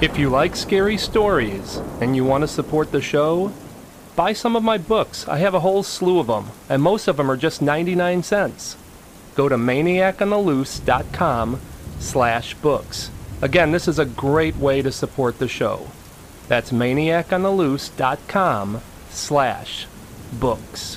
If 0.00 0.18
you 0.18 0.30
like 0.30 0.56
scary 0.56 0.96
stories 0.96 1.76
and 2.00 2.16
you 2.16 2.24
want 2.24 2.40
to 2.40 2.48
support 2.48 2.90
the 2.90 3.02
show, 3.02 3.52
buy 4.16 4.32
some 4.32 4.56
of 4.56 4.62
my 4.62 4.78
books. 4.78 5.28
I 5.28 5.36
have 5.38 5.52
a 5.52 5.60
whole 5.60 5.82
slew 5.82 6.18
of 6.18 6.28
them, 6.28 6.46
and 6.70 6.82
most 6.82 7.06
of 7.06 7.18
them 7.18 7.30
are 7.30 7.36
just 7.36 7.60
99 7.60 8.22
cents. 8.22 8.78
Go 9.34 9.50
to 9.50 9.56
maniacontheloose.com 9.56 11.60
slash 11.98 12.54
books. 12.54 13.10
Again, 13.42 13.72
this 13.72 13.86
is 13.86 13.98
a 13.98 14.06
great 14.06 14.56
way 14.56 14.80
to 14.80 14.90
support 14.90 15.38
the 15.38 15.48
show. 15.48 15.88
That's 16.48 16.72
maniacontheloose.com 16.72 18.80
slash 19.10 19.86
books. 20.32 20.96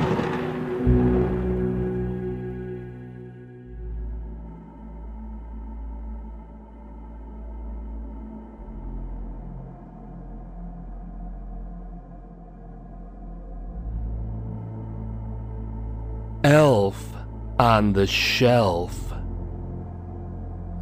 Elf 16.51 17.13
on 17.59 17.93
the 17.93 18.05
Shelf. 18.05 19.13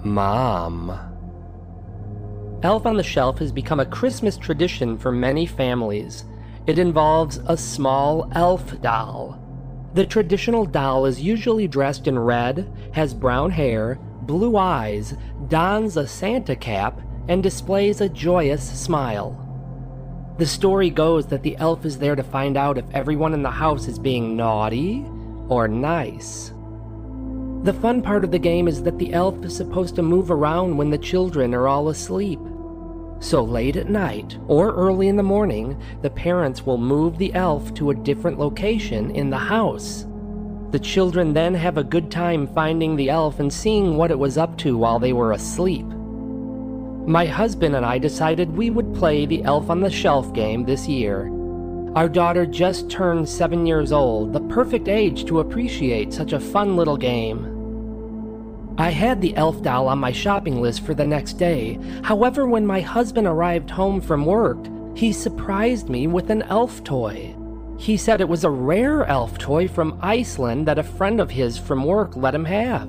Mom. 0.03 0.89
Elf 2.63 2.87
on 2.87 2.97
the 2.97 3.03
Shelf 3.03 3.37
has 3.37 3.51
become 3.51 3.79
a 3.79 3.85
Christmas 3.85 4.35
tradition 4.35 4.97
for 4.97 5.11
many 5.11 5.45
families. 5.45 6.25
It 6.65 6.79
involves 6.79 7.37
a 7.45 7.55
small 7.55 8.31
elf 8.33 8.81
doll. 8.81 9.39
The 9.93 10.07
traditional 10.07 10.65
doll 10.65 11.05
is 11.05 11.21
usually 11.21 11.67
dressed 11.67 12.07
in 12.07 12.17
red, 12.17 12.67
has 12.93 13.13
brown 13.13 13.51
hair, 13.51 13.99
blue 14.23 14.57
eyes, 14.57 15.13
dons 15.49 15.97
a 15.97 16.07
Santa 16.07 16.55
cap, 16.55 16.99
and 17.27 17.43
displays 17.43 18.01
a 18.01 18.09
joyous 18.09 18.67
smile. 18.67 19.45
The 20.39 20.47
story 20.47 20.89
goes 20.89 21.27
that 21.27 21.43
the 21.43 21.57
elf 21.57 21.85
is 21.85 21.99
there 21.99 22.15
to 22.15 22.23
find 22.23 22.57
out 22.57 22.79
if 22.79 22.85
everyone 22.91 23.35
in 23.35 23.43
the 23.43 23.51
house 23.51 23.87
is 23.87 23.99
being 23.99 24.35
naughty 24.35 25.05
or 25.49 25.67
nice. 25.67 26.53
The 27.63 27.73
fun 27.73 28.01
part 28.01 28.23
of 28.23 28.31
the 28.31 28.39
game 28.39 28.67
is 28.67 28.83
that 28.83 28.97
the 28.97 29.13
elf 29.13 29.43
is 29.43 29.55
supposed 29.55 29.95
to 29.95 30.01
move 30.01 30.31
around 30.31 30.77
when 30.77 30.89
the 30.89 30.97
children 30.97 31.53
are 31.53 31.67
all 31.67 31.89
asleep. 31.89 32.39
So 33.19 33.43
late 33.43 33.75
at 33.75 33.89
night 33.89 34.37
or 34.47 34.73
early 34.73 35.09
in 35.09 35.17
the 35.17 35.23
morning, 35.23 35.81
the 36.01 36.09
parents 36.09 36.65
will 36.65 36.77
move 36.77 37.17
the 37.17 37.33
elf 37.33 37.73
to 37.73 37.89
a 37.89 37.95
different 37.95 38.39
location 38.39 39.11
in 39.11 39.29
the 39.29 39.37
house. 39.37 40.05
The 40.71 40.79
children 40.79 41.33
then 41.33 41.53
have 41.55 41.77
a 41.77 41.83
good 41.83 42.09
time 42.09 42.47
finding 42.47 42.95
the 42.95 43.09
elf 43.09 43.39
and 43.39 43.51
seeing 43.51 43.97
what 43.97 44.11
it 44.11 44.19
was 44.19 44.37
up 44.37 44.57
to 44.59 44.77
while 44.77 44.99
they 44.99 45.11
were 45.11 45.33
asleep. 45.33 45.85
My 47.09 47.25
husband 47.25 47.75
and 47.75 47.85
I 47.85 47.97
decided 47.97 48.55
we 48.55 48.69
would 48.69 48.93
play 48.93 49.25
the 49.25 49.43
Elf 49.43 49.71
on 49.71 49.79
the 49.79 49.89
Shelf 49.89 50.31
game 50.31 50.65
this 50.65 50.87
year. 50.87 51.31
Our 51.95 52.07
daughter 52.07 52.45
just 52.45 52.89
turned 52.89 53.27
seven 53.27 53.65
years 53.65 53.91
old, 53.91 54.31
the 54.31 54.41
perfect 54.41 54.87
age 54.87 55.25
to 55.25 55.39
appreciate 55.39 56.13
such 56.13 56.33
a 56.33 56.39
fun 56.39 56.77
little 56.77 56.97
game. 56.97 58.75
I 58.77 58.91
had 58.91 59.19
the 59.19 59.35
elf 59.35 59.61
doll 59.63 59.87
on 59.87 59.97
my 59.97 60.11
shopping 60.11 60.61
list 60.61 60.85
for 60.85 60.93
the 60.93 61.07
next 61.07 61.33
day. 61.33 61.79
However, 62.03 62.47
when 62.47 62.65
my 62.65 62.79
husband 62.79 63.25
arrived 63.25 63.71
home 63.71 64.01
from 64.01 64.25
work, 64.25 64.59
he 64.95 65.11
surprised 65.11 65.89
me 65.89 66.05
with 66.05 66.29
an 66.29 66.43
elf 66.43 66.83
toy. 66.83 67.35
He 67.79 67.97
said 67.97 68.21
it 68.21 68.29
was 68.29 68.43
a 68.43 68.49
rare 68.51 69.05
elf 69.05 69.39
toy 69.39 69.67
from 69.67 69.97
Iceland 69.99 70.67
that 70.67 70.77
a 70.77 70.83
friend 70.83 71.19
of 71.19 71.31
his 71.31 71.57
from 71.57 71.83
work 71.83 72.15
let 72.15 72.35
him 72.35 72.45
have. 72.45 72.87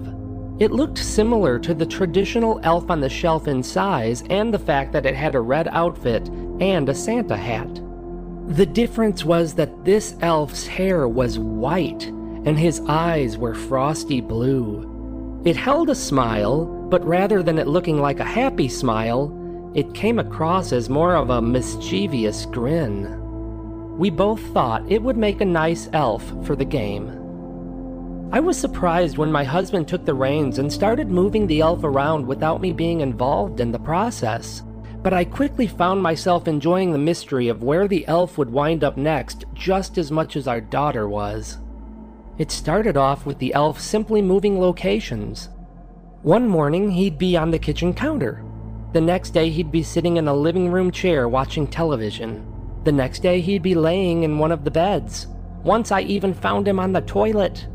It 0.59 0.73
looked 0.73 0.99
similar 0.99 1.59
to 1.61 1.73
the 1.73 1.87
traditional 1.87 2.61
elf 2.65 2.91
on 2.91 3.01
the 3.01 3.09
shelf 3.09 3.49
in 3.49 3.63
size 3.63 4.23
and 4.29 4.53
the 4.53 4.59
fact 4.59 4.93
that 4.93 5.07
it 5.07 5.15
had 5.15 5.35
a 5.35 5.41
red 5.41 5.69
outfit 5.69 6.29
and 6.61 6.87
a 6.89 6.95
Santa 6.95 7.37
hat. 7.37 7.81
The 8.51 8.67
difference 8.67 9.25
was 9.25 9.55
that 9.55 9.85
this 9.85 10.17
elf's 10.23 10.67
hair 10.67 11.07
was 11.07 11.39
white 11.39 12.07
and 12.09 12.59
his 12.59 12.81
eyes 12.89 13.39
were 13.39 13.55
frosty 13.55 14.21
blue. 14.21 15.41
It 15.45 15.55
held 15.55 15.89
a 15.89 15.95
smile, 15.95 16.65
but 16.65 17.07
rather 17.07 17.45
than 17.45 17.61
it 17.61 17.69
looking 17.69 18.01
like 18.01 18.19
a 18.19 18.25
happy 18.25 18.69
smile, 18.69 19.33
it 19.77 19.95
came 19.95 20.19
across 20.19 20.73
as 20.73 20.91
more 20.91 21.15
of 21.15 21.31
a 21.31 21.41
mischievous 21.41 22.45
grin. 22.47 23.97
We 23.97 24.11
both 24.11 24.41
thought 24.53 24.83
it 24.91 25.01
would 25.01 25.17
make 25.17 25.41
a 25.41 25.45
nice 25.45 25.89
elf 25.93 26.25
for 26.45 26.57
the 26.57 26.65
game. 26.65 27.09
I 28.33 28.41
was 28.41 28.59
surprised 28.59 29.17
when 29.17 29.31
my 29.31 29.45
husband 29.45 29.87
took 29.87 30.05
the 30.05 30.15
reins 30.15 30.59
and 30.59 30.73
started 30.73 31.09
moving 31.09 31.47
the 31.47 31.61
elf 31.61 31.85
around 31.85 32.27
without 32.27 32.61
me 32.61 32.73
being 32.73 33.01
involved 33.01 33.61
in 33.61 33.71
the 33.71 33.79
process. 33.79 34.65
But 35.03 35.15
I 35.15 35.25
quickly 35.25 35.67
found 35.67 36.03
myself 36.03 36.47
enjoying 36.47 36.93
the 36.93 36.99
mystery 36.99 37.49
of 37.49 37.63
where 37.63 37.89
the 37.89 38.07
elf 38.07 38.37
would 38.37 38.51
wind 38.51 38.85
up 38.85 38.97
next 38.97 39.45
just 39.55 39.97
as 39.97 40.11
much 40.11 40.37
as 40.37 40.47
our 40.47 40.61
daughter 40.61 41.09
was. 41.09 41.59
It 42.37 42.51
started 42.51 42.97
off 42.97 43.25
with 43.25 43.39
the 43.39 43.55
elf 43.55 43.81
simply 43.81 44.21
moving 44.21 44.61
locations. 44.61 45.49
One 46.23 46.47
morning, 46.47 46.91
he'd 46.91 47.17
be 47.17 47.37
on 47.37 47.51
the 47.51 47.59
kitchen 47.59 47.95
counter. 47.95 48.45
The 48.93 49.01
next 49.01 49.31
day, 49.31 49.49
he'd 49.49 49.73
be 49.73 49.83
sitting 49.83 50.19
in 50.19 50.29
a 50.29 50.35
living 50.35 50.71
room 50.71 50.91
chair 50.91 51.29
watching 51.29 51.67
television. 51.67 52.47
The 52.85 52.93
next 52.93 53.21
day, 53.21 53.41
he'd 53.41 53.63
be 53.63 53.75
laying 53.75 54.23
in 54.23 54.39
one 54.39 54.53
of 54.53 54.65
the 54.65 54.71
beds. 54.71 55.27
Once 55.63 55.93
I 55.93 56.01
even 56.03 56.35
found 56.35 56.67
him 56.67 56.79
on 56.79 56.93
the 56.93 57.01
toilet. 57.03 57.67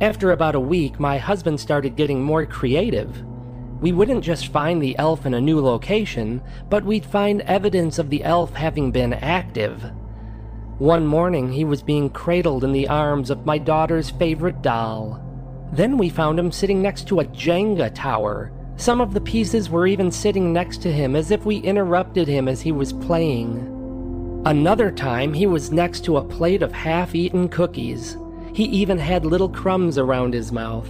After 0.00 0.32
about 0.32 0.54
a 0.54 0.60
week, 0.60 1.00
my 1.00 1.18
husband 1.18 1.58
started 1.58 1.96
getting 1.96 2.22
more 2.22 2.46
creative. 2.46 3.24
We 3.80 3.92
wouldn't 3.92 4.24
just 4.24 4.48
find 4.48 4.82
the 4.82 4.98
elf 4.98 5.24
in 5.24 5.34
a 5.34 5.40
new 5.40 5.60
location, 5.60 6.42
but 6.68 6.84
we'd 6.84 7.06
find 7.06 7.42
evidence 7.42 7.98
of 7.98 8.10
the 8.10 8.24
elf 8.24 8.54
having 8.54 8.90
been 8.90 9.12
active. 9.12 9.92
One 10.78 11.06
morning, 11.06 11.52
he 11.52 11.64
was 11.64 11.82
being 11.82 12.10
cradled 12.10 12.64
in 12.64 12.72
the 12.72 12.88
arms 12.88 13.30
of 13.30 13.46
my 13.46 13.58
daughter's 13.58 14.10
favorite 14.10 14.62
doll. 14.62 15.22
Then 15.72 15.98
we 15.98 16.08
found 16.08 16.38
him 16.38 16.50
sitting 16.50 16.82
next 16.82 17.06
to 17.08 17.20
a 17.20 17.24
Jenga 17.24 17.94
tower. 17.94 18.52
Some 18.76 19.00
of 19.00 19.12
the 19.12 19.20
pieces 19.20 19.70
were 19.70 19.86
even 19.86 20.10
sitting 20.10 20.52
next 20.52 20.82
to 20.82 20.92
him 20.92 21.16
as 21.16 21.30
if 21.30 21.44
we 21.44 21.58
interrupted 21.58 22.28
him 22.28 22.48
as 22.48 22.60
he 22.60 22.72
was 22.72 22.92
playing. 22.92 24.42
Another 24.46 24.90
time, 24.90 25.34
he 25.34 25.46
was 25.46 25.72
next 25.72 26.04
to 26.04 26.16
a 26.16 26.24
plate 26.24 26.62
of 26.62 26.72
half 26.72 27.14
eaten 27.14 27.48
cookies. 27.48 28.16
He 28.54 28.64
even 28.64 28.98
had 28.98 29.26
little 29.26 29.48
crumbs 29.48 29.98
around 29.98 30.32
his 30.32 30.52
mouth. 30.52 30.88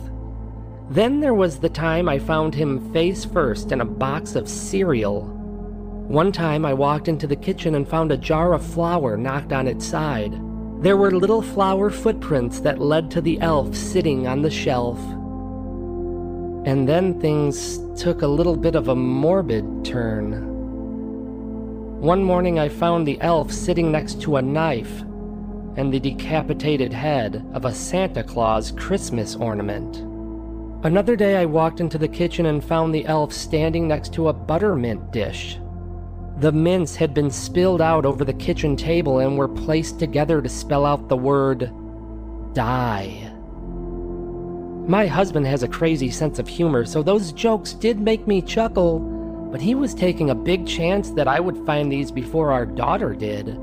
Then 0.91 1.21
there 1.21 1.35
was 1.35 1.59
the 1.59 1.69
time 1.69 2.09
I 2.09 2.19
found 2.19 2.55
him 2.55 2.93
face 2.95 3.27
first 3.27 3.73
in 3.73 3.83
a 3.83 3.85
box 3.85 4.35
of 4.35 4.49
cereal. 4.49 5.27
One 6.09 6.33
time 6.33 6.65
I 6.65 6.73
walked 6.73 7.09
into 7.09 7.27
the 7.27 7.37
kitchen 7.37 7.75
and 7.75 7.87
found 7.87 8.11
a 8.11 8.17
jar 8.17 8.55
of 8.55 8.65
flour 8.65 9.19
knocked 9.19 9.53
on 9.53 9.67
its 9.67 9.85
side. 9.85 10.33
There 10.81 10.97
were 10.97 11.11
little 11.11 11.43
flour 11.43 11.91
footprints 11.91 12.61
that 12.61 12.81
led 12.81 13.11
to 13.11 13.21
the 13.21 13.39
elf 13.43 13.75
sitting 13.75 14.27
on 14.27 14.41
the 14.41 14.51
shelf. 14.51 14.99
And 16.67 16.89
then 16.89 17.21
things 17.21 17.81
took 18.01 18.23
a 18.23 18.27
little 18.27 18.57
bit 18.57 18.75
of 18.75 18.89
a 18.89 18.95
morbid 18.95 19.85
turn. 19.85 20.47
One 22.01 22.23
morning 22.23 22.59
I 22.59 22.71
found 22.71 23.07
the 23.07 23.21
elf 23.21 23.53
sitting 23.53 23.93
next 23.93 24.23
to 24.23 24.37
a 24.37 24.43
knife 24.43 25.03
and 25.77 25.93
the 25.93 26.01
decapitated 26.01 26.95
head 26.95 27.45
of 27.53 27.67
a 27.67 27.75
Santa 27.75 28.23
Claus 28.23 28.71
Christmas 28.73 29.37
ornament. 29.37 30.18
Another 30.85 31.17
day, 31.17 31.37
I 31.37 31.45
walked 31.45 31.81
into 31.81 31.99
the 31.99 32.07
kitchen 32.07 32.47
and 32.47 32.63
found 32.63 32.95
the 32.95 33.05
elf 33.07 33.33
standing 33.33 33.89
next 33.89 34.13
to 34.13 34.29
a 34.29 34.33
buttermint 34.33 35.11
dish. 35.11 35.59
The 36.39 36.53
mints 36.53 36.95
had 36.95 37.13
been 37.13 37.33
spilled 37.33 37.81
out 37.81 38.07
over 38.07 38.25
the 38.25 38.33
kitchen 38.33 38.77
table 38.77 39.19
and 39.19 39.37
were 39.37 39.49
placed 39.49 39.99
together 39.99 40.41
to 40.41 40.49
spell 40.49 40.87
out 40.87 41.09
the 41.09 41.17
word 41.17 41.73
die. 42.55 43.33
My 44.87 45.09
husband 45.09 45.49
has 45.49 45.65
a 45.65 45.69
crazy 45.69 46.11
sense 46.11 46.39
of 46.39 46.47
humor, 46.47 46.85
so 46.85 47.03
those 47.03 47.33
jokes 47.33 47.73
did 47.73 47.99
make 47.99 48.29
me 48.29 48.41
chuckle, 48.41 49.01
but 49.51 49.61
he 49.61 49.75
was 49.75 49.95
taking 49.95 50.31
a 50.31 50.35
big 50.35 50.65
chance 50.65 51.11
that 51.11 51.27
I 51.27 51.41
would 51.41 51.67
find 51.67 51.91
these 51.91 52.13
before 52.13 52.53
our 52.53 52.65
daughter 52.65 53.15
did. 53.15 53.59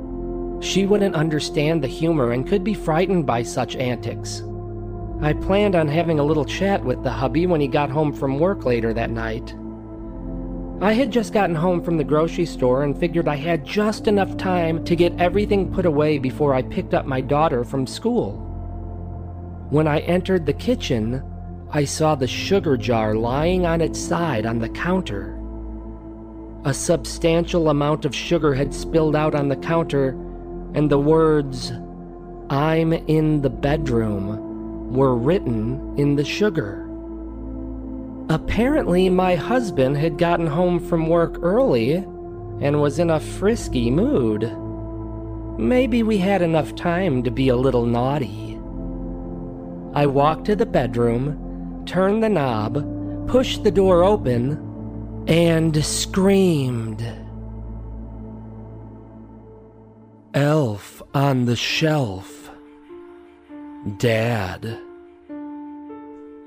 She 0.60 0.86
wouldn't 0.86 1.16
understand 1.16 1.82
the 1.82 1.88
humor 1.88 2.34
and 2.34 2.46
could 2.46 2.66
be 2.66 2.74
frightened 2.74 3.26
by 3.26 3.44
such 3.44 3.78
antics. 3.78 4.44
I 5.22 5.34
planned 5.34 5.76
on 5.76 5.88
having 5.88 6.20
a 6.20 6.24
little 6.24 6.46
chat 6.46 6.84
with 6.84 7.04
the 7.04 7.12
hubby 7.12 7.48
when 7.48 7.62
he 7.62 7.68
got 7.68 7.90
home 7.90 8.12
from 8.12 8.40
work 8.40 8.66
later 8.66 8.94
that 8.94 9.10
night. 9.10 9.56
I 10.82 10.92
had 10.92 11.10
just 11.10 11.32
gotten 11.32 11.56
home 11.56 11.82
from 11.82 11.98
the 11.98 12.04
grocery 12.04 12.46
store 12.46 12.84
and 12.84 13.00
figured 13.00 13.30
I 13.30 13.38
had 13.38 13.66
just 13.66 14.08
enough 14.08 14.36
time 14.36 14.84
to 14.84 14.96
get 14.96 15.18
everything 15.20 15.74
put 15.74 15.86
away 15.86 16.18
before 16.18 16.54
I 16.54 16.64
picked 16.64 16.94
up 16.94 17.06
my 17.06 17.22
daughter 17.22 17.64
from 17.64 17.88
school. 17.88 18.34
When 19.70 19.88
I 19.88 20.00
entered 20.02 20.46
the 20.46 20.54
kitchen, 20.54 21.24
I 21.72 21.86
saw 21.86 22.16
the 22.16 22.28
sugar 22.28 22.76
jar 22.76 23.16
lying 23.16 23.66
on 23.66 23.80
its 23.82 24.00
side 24.00 24.46
on 24.46 24.60
the 24.60 24.70
counter. 24.70 25.40
A 26.66 26.74
substantial 26.74 27.70
amount 27.70 28.06
of 28.06 28.14
sugar 28.14 28.54
had 28.54 28.74
spilled 28.74 29.16
out 29.16 29.34
on 29.34 29.48
the 29.48 29.56
counter, 29.56 30.10
and 30.74 30.90
the 30.90 31.00
words, 31.00 31.72
I'm 32.50 32.92
in 32.92 33.42
the 33.42 33.50
bedroom, 33.50 34.45
were 34.90 35.16
written 35.16 35.96
in 35.98 36.16
the 36.16 36.26
sugar. 36.26 36.82
Apparently, 38.30 39.10
my 39.10 39.36
husband 39.36 39.98
had 39.98 40.18
gotten 40.18 40.48
home 40.48 40.80
from 40.80 41.08
work 41.08 41.38
early 41.42 41.94
and 41.94 42.82
was 42.82 43.00
in 43.00 43.10
a 43.10 43.20
frisky 43.20 43.92
mood. 43.92 44.52
Maybe 45.60 46.04
we 46.04 46.18
had 46.18 46.42
enough 46.42 46.76
time 46.76 47.24
to 47.24 47.32
be 47.32 47.50
a 47.50 47.56
little 47.56 47.86
naughty. 47.86 48.60
I 49.94 50.06
walked 50.08 50.46
to 50.46 50.56
the 50.56 50.66
bedroom, 50.66 51.84
turned 51.86 52.24
the 52.24 52.30
knob, 52.30 53.28
pushed 53.28 53.64
the 53.64 53.72
door 53.72 54.04
open, 54.04 55.24
and 55.28 55.84
screamed. 55.86 57.06
Elf 60.34 61.02
on 61.14 61.46
the 61.46 61.56
shelf. 61.56 62.45
Dad. 63.98 64.80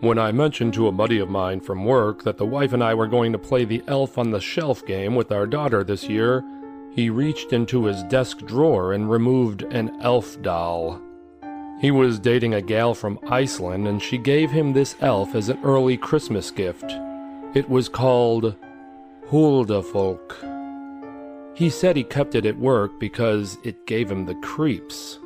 When 0.00 0.18
I 0.18 0.32
mentioned 0.32 0.74
to 0.74 0.88
a 0.88 0.92
buddy 0.92 1.20
of 1.20 1.30
mine 1.30 1.60
from 1.60 1.84
work 1.84 2.24
that 2.24 2.36
the 2.36 2.44
wife 2.44 2.72
and 2.72 2.82
I 2.82 2.94
were 2.94 3.06
going 3.06 3.30
to 3.30 3.38
play 3.38 3.64
the 3.64 3.80
Elf 3.86 4.18
on 4.18 4.32
the 4.32 4.40
Shelf 4.40 4.84
game 4.84 5.14
with 5.14 5.30
our 5.30 5.46
daughter 5.46 5.84
this 5.84 6.08
year, 6.08 6.44
he 6.90 7.10
reached 7.10 7.52
into 7.52 7.84
his 7.84 8.02
desk 8.04 8.38
drawer 8.38 8.92
and 8.92 9.08
removed 9.08 9.62
an 9.62 10.00
elf 10.00 10.42
doll. 10.42 11.00
He 11.80 11.92
was 11.92 12.18
dating 12.18 12.54
a 12.54 12.60
gal 12.60 12.92
from 12.92 13.20
Iceland, 13.30 13.86
and 13.86 14.02
she 14.02 14.18
gave 14.18 14.50
him 14.50 14.72
this 14.72 14.96
elf 15.00 15.36
as 15.36 15.48
an 15.48 15.60
early 15.62 15.96
Christmas 15.96 16.50
gift. 16.50 16.92
It 17.54 17.70
was 17.70 17.88
called 17.88 18.56
Huldufolk. 19.30 20.34
He 21.56 21.70
said 21.70 21.94
he 21.94 22.02
kept 22.02 22.34
it 22.34 22.46
at 22.46 22.58
work 22.58 22.98
because 22.98 23.58
it 23.62 23.86
gave 23.86 24.10
him 24.10 24.26
the 24.26 24.34
creeps. 24.34 25.20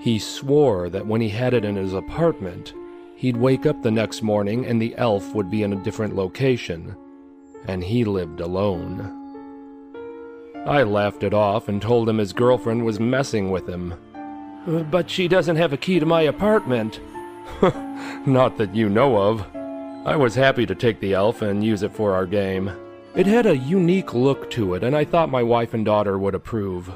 He 0.00 0.18
swore 0.18 0.88
that 0.88 1.06
when 1.06 1.20
he 1.20 1.28
had 1.28 1.54
it 1.54 1.64
in 1.64 1.76
his 1.76 1.94
apartment, 1.94 2.72
He'd 3.20 3.36
wake 3.36 3.66
up 3.66 3.82
the 3.82 3.90
next 3.90 4.22
morning 4.22 4.64
and 4.64 4.80
the 4.80 4.96
elf 4.96 5.34
would 5.34 5.50
be 5.50 5.62
in 5.62 5.74
a 5.74 5.84
different 5.84 6.16
location, 6.16 6.96
and 7.66 7.84
he 7.84 8.02
lived 8.02 8.40
alone. 8.40 9.14
I 10.64 10.84
laughed 10.84 11.22
it 11.22 11.34
off 11.34 11.68
and 11.68 11.82
told 11.82 12.08
him 12.08 12.16
his 12.16 12.32
girlfriend 12.32 12.86
was 12.86 12.98
messing 12.98 13.50
with 13.50 13.68
him. 13.68 13.92
Uh, 14.66 14.84
but 14.84 15.10
she 15.10 15.28
doesn't 15.28 15.56
have 15.56 15.74
a 15.74 15.76
key 15.76 15.98
to 15.98 16.06
my 16.06 16.22
apartment. 16.22 16.98
Not 18.26 18.56
that 18.56 18.74
you 18.74 18.88
know 18.88 19.18
of. 19.18 19.44
I 20.06 20.16
was 20.16 20.34
happy 20.34 20.64
to 20.64 20.74
take 20.74 21.00
the 21.00 21.12
elf 21.12 21.42
and 21.42 21.62
use 21.62 21.82
it 21.82 21.92
for 21.92 22.14
our 22.14 22.24
game. 22.24 22.70
It 23.14 23.26
had 23.26 23.44
a 23.44 23.58
unique 23.58 24.14
look 24.14 24.50
to 24.52 24.72
it, 24.72 24.82
and 24.82 24.96
I 24.96 25.04
thought 25.04 25.28
my 25.28 25.42
wife 25.42 25.74
and 25.74 25.84
daughter 25.84 26.18
would 26.18 26.34
approve. 26.34 26.90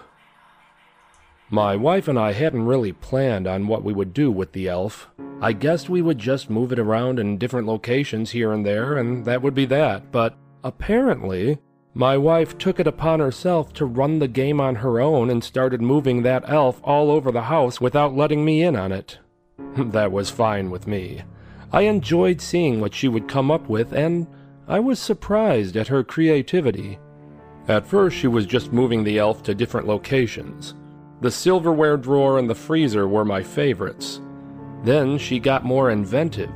My 1.51 1.77
wife 1.77 2.09
and 2.09 2.19
I 2.19 2.33
hadn't 2.33 2.65
really 2.65 2.93
planned 2.93 3.47
on 3.47 3.67
what 3.67 3.85
we 3.85 3.93
would 3.93 4.15
do 4.15 4.31
with 4.31 4.53
the 4.53 4.69
elf. 4.69 5.11
I 5.43 5.53
guessed 5.53 5.91
we 5.91 6.01
would 6.01 6.19
just 6.19 6.49
move 6.49 6.73
it 6.73 6.79
around 6.79 7.19
in 7.19 7.37
different 7.37 7.67
locations 7.67 8.31
here 8.31 8.51
and 8.53 8.65
there, 8.65 8.97
and 8.97 9.27
that 9.27 9.43
would 9.43 9.55
be 9.55 9.67
that. 9.67 10.11
But 10.11 10.37
apparently, 10.65 11.59
my 11.93 12.17
wife 12.17 12.57
took 12.57 12.81
it 12.81 12.87
upon 12.87 13.21
herself 13.21 13.75
to 13.75 13.85
run 13.85 14.19
the 14.19 14.27
game 14.27 14.59
on 14.59 14.77
her 14.77 15.01
own 15.01 15.29
and 15.29 15.45
started 15.45 15.83
moving 15.83 16.23
that 16.23 16.49
elf 16.49 16.81
all 16.83 17.11
over 17.11 17.31
the 17.31 17.43
house 17.43 17.79
without 17.79 18.17
letting 18.17 18.45
me 18.45 18.63
in 18.63 18.75
on 18.75 18.91
it. 18.91 19.19
that 19.77 20.11
was 20.11 20.31
fine 20.31 20.71
with 20.71 20.87
me. 20.87 21.23
I 21.73 21.83
enjoyed 21.83 22.41
seeing 22.41 22.81
what 22.81 22.95
she 22.95 23.07
would 23.07 23.29
come 23.29 23.51
up 23.51 23.69
with, 23.69 23.93
and 23.93 24.27
I 24.67 24.81
was 24.81 24.99
surprised 24.99 25.77
at 25.77 25.89
her 25.89 26.03
creativity. 26.03 26.99
At 27.69 27.87
first, 27.87 28.17
she 28.17 28.29
was 28.29 28.47
just 28.47 28.73
moving 28.73 29.05
the 29.05 29.19
elf 29.19 29.43
to 29.43 29.55
different 29.55 29.87
locations. 29.87 30.75
The 31.25 31.31
silverware 31.31 31.97
drawer 31.97 32.39
and 32.39 32.51
the 32.51 32.55
freezer 32.55 33.09
were 33.09 33.25
my 33.25 33.43
favorites. 33.43 34.21
Then 34.83 35.17
she 35.17 35.39
got 35.39 35.65
more 35.65 35.91
inventive. 35.91 36.53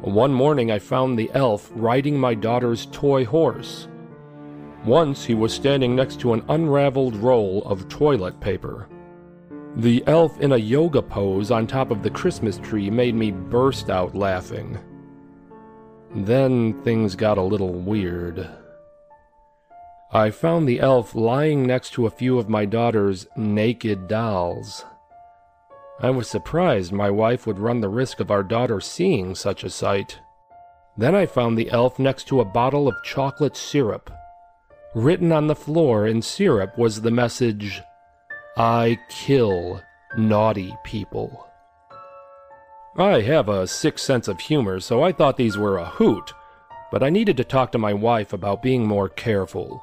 One 0.00 0.32
morning 0.32 0.70
I 0.72 0.78
found 0.78 1.18
the 1.18 1.30
elf 1.34 1.70
riding 1.74 2.18
my 2.18 2.32
daughter's 2.32 2.86
toy 2.86 3.26
horse. 3.26 3.88
Once 4.86 5.22
he 5.22 5.34
was 5.34 5.52
standing 5.52 5.94
next 5.94 6.18
to 6.20 6.32
an 6.32 6.42
unraveled 6.48 7.14
roll 7.16 7.62
of 7.66 7.90
toilet 7.90 8.40
paper. 8.40 8.88
The 9.76 10.02
elf 10.06 10.40
in 10.40 10.52
a 10.52 10.56
yoga 10.56 11.02
pose 11.02 11.50
on 11.50 11.66
top 11.66 11.90
of 11.90 12.02
the 12.02 12.08
Christmas 12.08 12.56
tree 12.56 12.88
made 12.88 13.14
me 13.14 13.32
burst 13.32 13.90
out 13.90 14.14
laughing. 14.14 14.78
Then 16.14 16.72
things 16.84 17.14
got 17.16 17.36
a 17.36 17.42
little 17.42 17.74
weird. 17.74 18.48
I 20.12 20.30
found 20.30 20.68
the 20.68 20.80
elf 20.80 21.14
lying 21.14 21.66
next 21.66 21.90
to 21.94 22.06
a 22.06 22.10
few 22.10 22.38
of 22.38 22.48
my 22.48 22.64
daughter's 22.64 23.26
naked 23.36 24.06
dolls. 24.06 24.84
I 26.00 26.10
was 26.10 26.28
surprised 26.28 26.92
my 26.92 27.10
wife 27.10 27.46
would 27.46 27.58
run 27.58 27.80
the 27.80 27.88
risk 27.88 28.20
of 28.20 28.30
our 28.30 28.42
daughter 28.44 28.80
seeing 28.80 29.34
such 29.34 29.64
a 29.64 29.70
sight. 29.70 30.20
Then 30.96 31.14
I 31.14 31.26
found 31.26 31.58
the 31.58 31.70
elf 31.70 31.98
next 31.98 32.28
to 32.28 32.40
a 32.40 32.44
bottle 32.44 32.86
of 32.86 33.02
chocolate 33.02 33.56
syrup. 33.56 34.10
Written 34.94 35.32
on 35.32 35.48
the 35.48 35.56
floor 35.56 36.06
in 36.06 36.22
syrup 36.22 36.78
was 36.78 37.00
the 37.00 37.10
message, 37.10 37.82
I 38.56 38.98
kill 39.08 39.82
naughty 40.16 40.74
people. 40.84 41.48
I 42.96 43.22
have 43.22 43.48
a 43.48 43.66
sick 43.66 43.98
sense 43.98 44.28
of 44.28 44.40
humor, 44.40 44.80
so 44.80 45.02
I 45.02 45.12
thought 45.12 45.36
these 45.36 45.58
were 45.58 45.76
a 45.76 45.84
hoot, 45.84 46.32
but 46.90 47.02
I 47.02 47.10
needed 47.10 47.36
to 47.38 47.44
talk 47.44 47.72
to 47.72 47.78
my 47.78 47.92
wife 47.92 48.32
about 48.32 48.62
being 48.62 48.86
more 48.86 49.08
careful. 49.08 49.82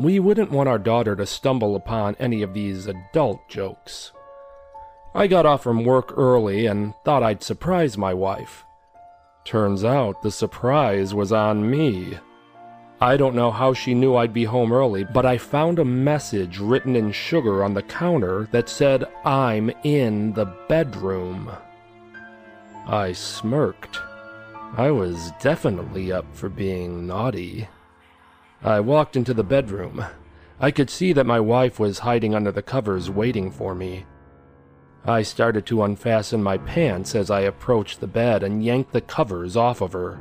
We 0.00 0.18
wouldn't 0.18 0.50
want 0.50 0.66
our 0.66 0.78
daughter 0.78 1.14
to 1.14 1.26
stumble 1.26 1.76
upon 1.76 2.16
any 2.18 2.40
of 2.40 2.54
these 2.54 2.86
adult 2.86 3.46
jokes. 3.50 4.12
I 5.14 5.26
got 5.26 5.44
off 5.44 5.62
from 5.62 5.84
work 5.84 6.14
early 6.16 6.64
and 6.64 6.94
thought 7.04 7.22
I'd 7.22 7.42
surprise 7.42 7.98
my 7.98 8.14
wife. 8.14 8.64
Turns 9.44 9.84
out 9.84 10.22
the 10.22 10.30
surprise 10.30 11.12
was 11.12 11.32
on 11.32 11.70
me. 11.70 12.18
I 12.98 13.18
don't 13.18 13.34
know 13.34 13.50
how 13.50 13.74
she 13.74 13.92
knew 13.92 14.16
I'd 14.16 14.32
be 14.32 14.44
home 14.44 14.72
early, 14.72 15.04
but 15.04 15.26
I 15.26 15.36
found 15.36 15.78
a 15.78 15.84
message 15.84 16.58
written 16.58 16.96
in 16.96 17.12
sugar 17.12 17.62
on 17.62 17.74
the 17.74 17.82
counter 17.82 18.48
that 18.52 18.70
said, 18.70 19.04
I'm 19.26 19.70
in 19.84 20.32
the 20.32 20.46
bedroom. 20.66 21.50
I 22.86 23.12
smirked. 23.12 23.98
I 24.78 24.90
was 24.92 25.30
definitely 25.42 26.10
up 26.10 26.24
for 26.34 26.48
being 26.48 27.06
naughty. 27.06 27.68
I 28.62 28.80
walked 28.80 29.16
into 29.16 29.32
the 29.32 29.42
bedroom. 29.44 30.04
I 30.60 30.70
could 30.70 30.90
see 30.90 31.14
that 31.14 31.26
my 31.26 31.40
wife 31.40 31.80
was 31.80 32.00
hiding 32.00 32.34
under 32.34 32.52
the 32.52 32.62
covers 32.62 33.08
waiting 33.08 33.50
for 33.50 33.74
me. 33.74 34.04
I 35.06 35.22
started 35.22 35.64
to 35.66 35.82
unfasten 35.82 36.42
my 36.42 36.58
pants 36.58 37.14
as 37.14 37.30
I 37.30 37.40
approached 37.40 38.00
the 38.00 38.06
bed 38.06 38.42
and 38.42 38.62
yanked 38.62 38.92
the 38.92 39.00
covers 39.00 39.56
off 39.56 39.80
of 39.80 39.94
her. 39.94 40.20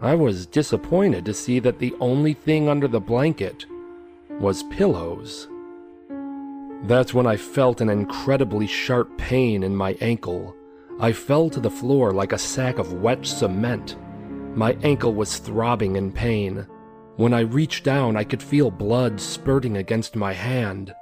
I 0.00 0.14
was 0.14 0.46
disappointed 0.46 1.26
to 1.26 1.34
see 1.34 1.58
that 1.58 1.78
the 1.78 1.94
only 2.00 2.32
thing 2.32 2.70
under 2.70 2.88
the 2.88 3.00
blanket 3.00 3.66
was 4.40 4.62
pillows. 4.64 5.46
That's 6.84 7.12
when 7.12 7.26
I 7.26 7.36
felt 7.36 7.82
an 7.82 7.90
incredibly 7.90 8.66
sharp 8.66 9.18
pain 9.18 9.62
in 9.62 9.76
my 9.76 9.98
ankle. 10.00 10.56
I 10.98 11.12
fell 11.12 11.50
to 11.50 11.60
the 11.60 11.70
floor 11.70 12.12
like 12.14 12.32
a 12.32 12.38
sack 12.38 12.78
of 12.78 12.94
wet 12.94 13.26
cement. 13.26 13.96
My 14.56 14.74
ankle 14.82 15.12
was 15.12 15.36
throbbing 15.36 15.96
in 15.96 16.10
pain. 16.10 16.66
When 17.16 17.34
I 17.34 17.40
reached 17.40 17.84
down, 17.84 18.16
I 18.16 18.24
could 18.24 18.42
feel 18.42 18.70
blood 18.70 19.20
spurting 19.20 19.76
against 19.76 20.16
my 20.16 20.32
hand. 20.32 20.94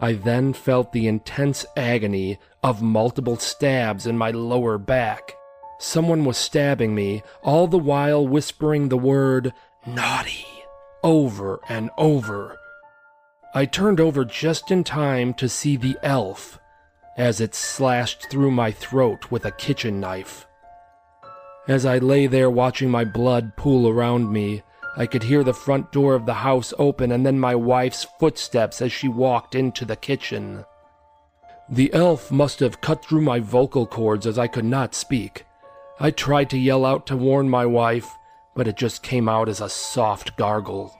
I 0.00 0.12
then 0.12 0.52
felt 0.52 0.92
the 0.92 1.06
intense 1.06 1.64
agony 1.76 2.38
of 2.62 2.82
multiple 2.82 3.36
stabs 3.36 4.06
in 4.06 4.18
my 4.18 4.30
lower 4.30 4.78
back. 4.78 5.32
Someone 5.78 6.24
was 6.24 6.36
stabbing 6.36 6.94
me, 6.94 7.22
all 7.42 7.66
the 7.66 7.78
while 7.78 8.26
whispering 8.26 8.88
the 8.88 8.96
word 8.96 9.52
naughty 9.86 10.46
over 11.02 11.60
and 11.68 11.90
over. 11.98 12.56
I 13.54 13.66
turned 13.66 14.00
over 14.00 14.24
just 14.24 14.70
in 14.70 14.82
time 14.82 15.34
to 15.34 15.48
see 15.48 15.76
the 15.76 15.96
elf 16.02 16.58
as 17.16 17.40
it 17.40 17.54
slashed 17.54 18.28
through 18.30 18.50
my 18.50 18.72
throat 18.72 19.30
with 19.30 19.44
a 19.44 19.52
kitchen 19.52 20.00
knife. 20.00 20.46
As 21.68 21.86
I 21.86 21.98
lay 21.98 22.26
there 22.26 22.50
watching 22.50 22.90
my 22.90 23.04
blood 23.04 23.56
pool 23.56 23.88
around 23.88 24.32
me, 24.32 24.62
I 24.96 25.06
could 25.06 25.24
hear 25.24 25.42
the 25.42 25.52
front 25.52 25.90
door 25.90 26.14
of 26.14 26.24
the 26.24 26.34
house 26.34 26.72
open 26.78 27.10
and 27.10 27.26
then 27.26 27.38
my 27.40 27.54
wife's 27.54 28.06
footsteps 28.20 28.80
as 28.80 28.92
she 28.92 29.08
walked 29.08 29.54
into 29.54 29.84
the 29.84 29.96
kitchen. 29.96 30.64
The 31.68 31.92
elf 31.92 32.30
must 32.30 32.60
have 32.60 32.80
cut 32.80 33.04
through 33.04 33.22
my 33.22 33.40
vocal 33.40 33.86
cords 33.86 34.26
as 34.26 34.38
I 34.38 34.46
could 34.46 34.64
not 34.64 34.94
speak. 34.94 35.46
I 35.98 36.10
tried 36.10 36.50
to 36.50 36.58
yell 36.58 36.84
out 36.84 37.06
to 37.08 37.16
warn 37.16 37.48
my 37.48 37.66
wife, 37.66 38.08
but 38.54 38.68
it 38.68 38.76
just 38.76 39.02
came 39.02 39.28
out 39.28 39.48
as 39.48 39.60
a 39.60 39.68
soft 39.68 40.36
gargle. 40.36 40.94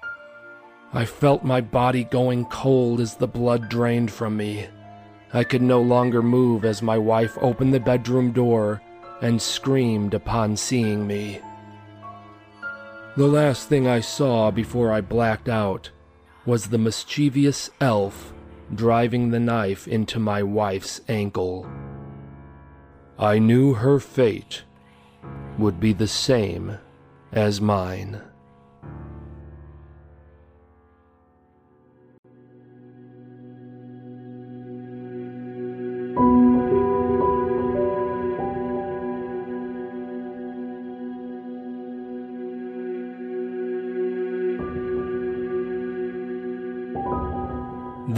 I 0.93 1.05
felt 1.05 1.45
my 1.45 1.61
body 1.61 2.05
going 2.05 2.47
cold 2.47 3.01
as 3.01 3.17
the 3.17 3.29
blood 3.29 3.69
drained 3.69 4.11
from 4.11 4.37
me. 4.37 4.69
I 5.33 5.45
could 5.45 5.63
no 5.63 5.81
longer 5.81 6.23
move 6.23 6.65
as 6.65 6.83
my 6.83 6.97
wife 6.97 7.37
opened 7.41 7.75
the 7.75 7.81
bedroom 7.81 8.33
door 8.33 8.81
and 9.21 9.41
screamed 9.43 10.15
upon 10.15 10.57
seeing 10.57 11.07
me. 11.07 11.41
The 13.17 13.27
last 13.29 13.69
thing 13.69 13.87
I 13.87 14.01
saw 14.01 14.51
before 14.51 14.91
I 14.91 15.01
blacked 15.01 15.49
out 15.49 15.91
was 16.45 16.67
the 16.67 16.79
mischievous 16.79 17.71
elf 17.81 18.35
driving 18.75 19.31
the 19.31 19.39
knife 19.39 19.87
into 19.87 20.19
my 20.19 20.43
wife's 20.43 21.01
ankle. 21.07 21.65
I 23.17 23.39
knew 23.39 23.75
her 23.75 24.01
fate 24.01 24.65
would 25.59 25.79
be 25.79 25.93
the 25.93 26.09
same 26.09 26.79
as 27.31 27.61
mine. 27.61 28.21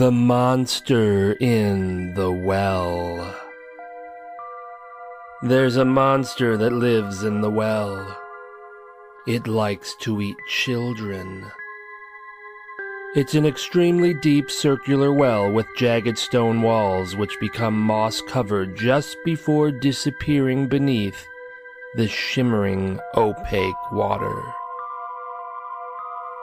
The 0.07 0.13
Monster 0.13 1.33
in 1.41 2.15
the 2.15 2.31
Well. 2.31 3.35
There's 5.43 5.75
a 5.79 5.85
monster 5.85 6.57
that 6.57 6.73
lives 6.73 7.25
in 7.25 7.41
the 7.41 7.51
well. 7.51 8.17
It 9.27 9.49
likes 9.49 9.97
to 10.03 10.21
eat 10.21 10.37
children. 10.49 11.51
It's 13.17 13.35
an 13.35 13.47
extremely 13.47 14.15
deep 14.15 14.49
circular 14.49 15.13
well 15.13 15.51
with 15.51 15.67
jagged 15.77 16.19
stone 16.19 16.63
walls 16.63 17.17
which 17.17 17.41
become 17.41 17.77
moss 17.77 18.21
covered 18.21 18.77
just 18.77 19.17
before 19.25 19.73
disappearing 19.73 20.69
beneath 20.69 21.27
the 21.97 22.07
shimmering, 22.07 23.01
opaque 23.17 23.91
water. 23.91 24.41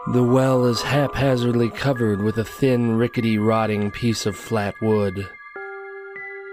The 0.08 0.24
well 0.24 0.66
is 0.66 0.82
haphazardly 0.82 1.70
covered 1.70 2.22
with 2.22 2.38
a 2.38 2.44
thin, 2.44 2.98
rickety, 2.98 3.38
rotting 3.38 3.90
piece 3.90 4.26
of 4.26 4.36
flat 4.36 4.76
wood. 4.82 5.30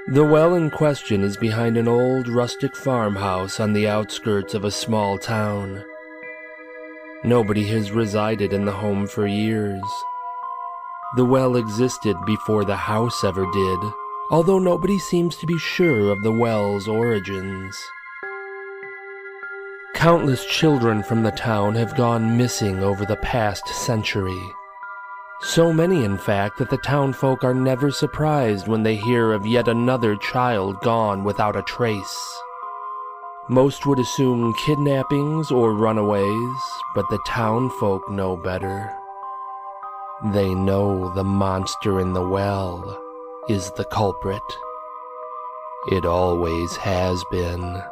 The 0.06 0.24
well 0.24 0.54
in 0.54 0.70
question 0.70 1.24
is 1.24 1.36
behind 1.36 1.76
an 1.76 1.88
old 1.88 2.28
rustic 2.28 2.76
farmhouse 2.76 3.58
on 3.58 3.72
the 3.72 3.88
outskirts 3.88 4.54
of 4.54 4.64
a 4.64 4.70
small 4.70 5.18
town. 5.18 5.84
Nobody 7.24 7.64
has 7.64 7.90
resided 7.90 8.52
in 8.52 8.66
the 8.66 8.72
home 8.72 9.08
for 9.08 9.26
years. 9.26 9.82
The 11.16 11.24
well 11.24 11.56
existed 11.56 12.16
before 12.24 12.64
the 12.64 12.76
house 12.76 13.24
ever 13.24 13.50
did, 13.50 13.78
although 14.30 14.60
nobody 14.60 15.00
seems 15.00 15.34
to 15.38 15.46
be 15.46 15.58
sure 15.58 16.12
of 16.12 16.22
the 16.22 16.32
well's 16.32 16.86
origins. 16.86 17.76
Countless 19.94 20.44
children 20.46 21.02
from 21.02 21.22
the 21.22 21.32
town 21.32 21.74
have 21.74 21.96
gone 21.96 22.36
missing 22.38 22.82
over 22.82 23.04
the 23.04 23.16
past 23.16 23.66
century. 23.68 24.52
So 25.42 25.72
many, 25.72 26.04
in 26.04 26.16
fact, 26.16 26.58
that 26.58 26.70
the 26.70 26.78
townfolk 26.78 27.44
are 27.44 27.54
never 27.54 27.90
surprised 27.90 28.68
when 28.68 28.82
they 28.82 28.96
hear 28.96 29.32
of 29.32 29.46
yet 29.46 29.68
another 29.68 30.16
child 30.16 30.80
gone 30.80 31.24
without 31.24 31.56
a 31.56 31.62
trace. 31.62 32.40
Most 33.48 33.84
would 33.84 33.98
assume 33.98 34.54
kidnappings 34.54 35.50
or 35.50 35.74
runaways, 35.74 36.60
but 36.94 37.08
the 37.10 37.18
townfolk 37.26 38.08
know 38.10 38.36
better. 38.36 38.94
They 40.32 40.54
know 40.54 41.12
the 41.14 41.24
monster 41.24 42.00
in 42.00 42.12
the 42.12 42.26
well 42.26 43.02
is 43.48 43.70
the 43.72 43.86
culprit. 43.86 44.42
It 45.90 46.04
always 46.04 46.76
has 46.76 47.22
been. 47.30 47.82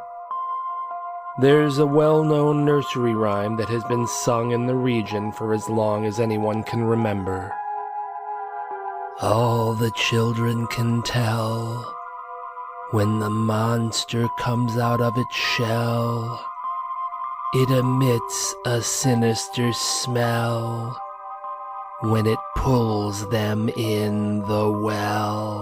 There's 1.40 1.78
a 1.78 1.86
well 1.86 2.24
known 2.24 2.64
nursery 2.64 3.14
rhyme 3.14 3.58
that 3.58 3.68
has 3.68 3.84
been 3.84 4.08
sung 4.08 4.50
in 4.50 4.66
the 4.66 4.74
region 4.74 5.30
for 5.30 5.54
as 5.54 5.68
long 5.68 6.04
as 6.04 6.18
anyone 6.18 6.64
can 6.64 6.82
remember. 6.82 7.54
All 9.20 9.74
the 9.74 9.92
children 9.92 10.66
can 10.66 11.00
tell 11.04 11.94
when 12.90 13.20
the 13.20 13.30
monster 13.30 14.26
comes 14.40 14.76
out 14.78 15.00
of 15.00 15.16
its 15.16 15.36
shell, 15.36 16.44
it 17.54 17.70
emits 17.70 18.56
a 18.66 18.82
sinister 18.82 19.72
smell 19.72 21.00
when 22.00 22.26
it 22.26 22.38
pulls 22.56 23.28
them 23.28 23.68
in 23.68 24.40
the 24.40 24.68
well. 24.68 25.57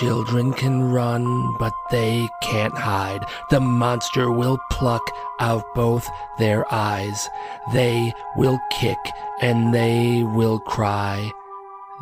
Children 0.00 0.54
can 0.54 0.90
run, 0.90 1.52
but 1.58 1.74
they 1.90 2.26
can't 2.42 2.74
hide. 2.74 3.26
The 3.50 3.60
monster 3.60 4.30
will 4.30 4.58
pluck 4.70 5.02
out 5.40 5.74
both 5.74 6.08
their 6.38 6.64
eyes. 6.72 7.28
They 7.74 8.14
will 8.34 8.58
kick 8.70 8.96
and 9.42 9.74
they 9.74 10.22
will 10.22 10.58
cry. 10.58 11.30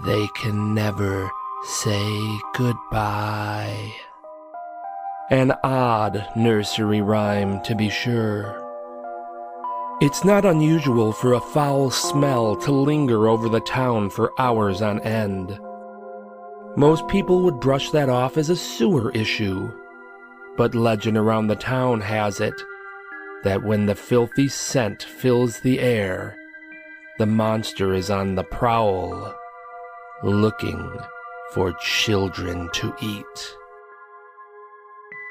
They 0.04 0.28
can 0.40 0.74
never 0.74 1.28
say 1.64 2.38
goodbye. 2.54 3.92
An 5.30 5.52
odd 5.64 6.24
nursery 6.36 7.00
rhyme, 7.00 7.60
to 7.64 7.74
be 7.74 7.90
sure. 7.90 8.64
It's 10.00 10.24
not 10.24 10.44
unusual 10.44 11.10
for 11.10 11.32
a 11.32 11.40
foul 11.40 11.90
smell 11.90 12.54
to 12.58 12.70
linger 12.70 13.28
over 13.28 13.48
the 13.48 13.58
town 13.58 14.10
for 14.10 14.32
hours 14.38 14.82
on 14.82 15.00
end. 15.00 15.58
Most 16.78 17.08
people 17.08 17.40
would 17.40 17.58
brush 17.58 17.90
that 17.90 18.08
off 18.08 18.36
as 18.36 18.50
a 18.50 18.54
sewer 18.54 19.10
issue. 19.10 19.68
But 20.56 20.76
legend 20.76 21.16
around 21.16 21.48
the 21.48 21.56
town 21.56 22.00
has 22.02 22.38
it 22.38 22.54
that 23.42 23.64
when 23.64 23.86
the 23.86 23.96
filthy 23.96 24.46
scent 24.46 25.02
fills 25.02 25.58
the 25.58 25.80
air, 25.80 26.36
the 27.18 27.26
monster 27.26 27.94
is 27.94 28.10
on 28.10 28.36
the 28.36 28.44
prowl, 28.44 29.34
looking 30.22 30.88
for 31.50 31.72
children 31.80 32.70
to 32.74 32.94
eat. 33.02 33.56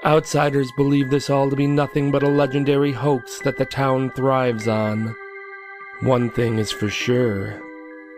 Outsiders 0.04 0.70
believe 0.75 1.10
this 1.10 1.30
all 1.30 1.50
to 1.50 1.56
be 1.56 1.66
nothing 1.66 2.12
but 2.12 2.24
a 2.24 2.27
legendary 2.27 2.92
hoax 2.92 3.39
that 3.39 3.58
the 3.58 3.66
town 3.66 4.12
thrives 4.18 4.68
on. 4.68 5.16
One 6.01 6.30
thing 6.30 6.60
is 6.60 6.74
for 6.74 6.89
sure 6.89 7.62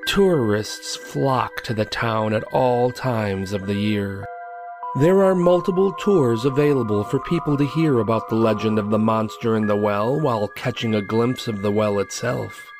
Tourists 0.07 0.95
flock 0.95 1.61
to 1.63 1.73
the 1.73 1.85
town 1.85 2.33
at 2.33 2.43
all 2.45 2.91
times 2.91 3.53
of 3.53 3.67
the 3.67 3.75
year. 3.75 4.25
There 4.99 5.23
are 5.23 5.35
multiple 5.35 5.93
tours 5.99 6.45
available 6.45 7.03
for 7.03 7.19
people 7.19 7.55
to 7.57 7.65
hear 7.67 7.99
about 7.99 8.27
the 8.27 8.35
legend 8.35 8.79
of 8.79 8.89
the 8.89 8.97
monster 8.97 9.55
in 9.55 9.67
the 9.67 9.75
well 9.75 10.19
while 10.19 10.47
catching 10.47 10.95
a 10.95 11.01
glimpse 11.01 11.47
of 11.47 11.61
the 11.61 11.71
well 11.71 11.99
itself. 11.99 12.71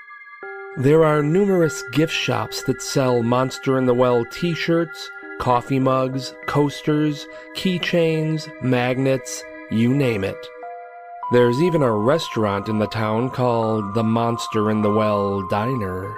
There 0.78 1.04
are 1.04 1.22
numerous 1.22 1.84
gift 1.92 2.14
shops 2.14 2.64
that 2.64 2.82
sell 2.82 3.22
Monster 3.22 3.78
in 3.78 3.86
the 3.86 3.94
Well 3.94 4.24
t 4.26 4.54
shirts, 4.54 5.12
coffee 5.40 5.80
mugs, 5.80 6.34
coasters, 6.48 7.28
keychains, 7.56 8.50
magnets, 8.64 9.44
you 9.70 9.94
name 9.94 10.24
it. 10.24 10.48
There's 11.32 11.62
even 11.62 11.84
a 11.84 11.92
restaurant 11.92 12.70
in 12.70 12.80
the 12.80 12.88
town 12.88 13.30
called 13.30 13.94
the 13.94 14.04
Monster 14.04 14.72
in 14.72 14.82
the 14.82 14.92
Well 14.92 15.48
Diner. 15.48 16.16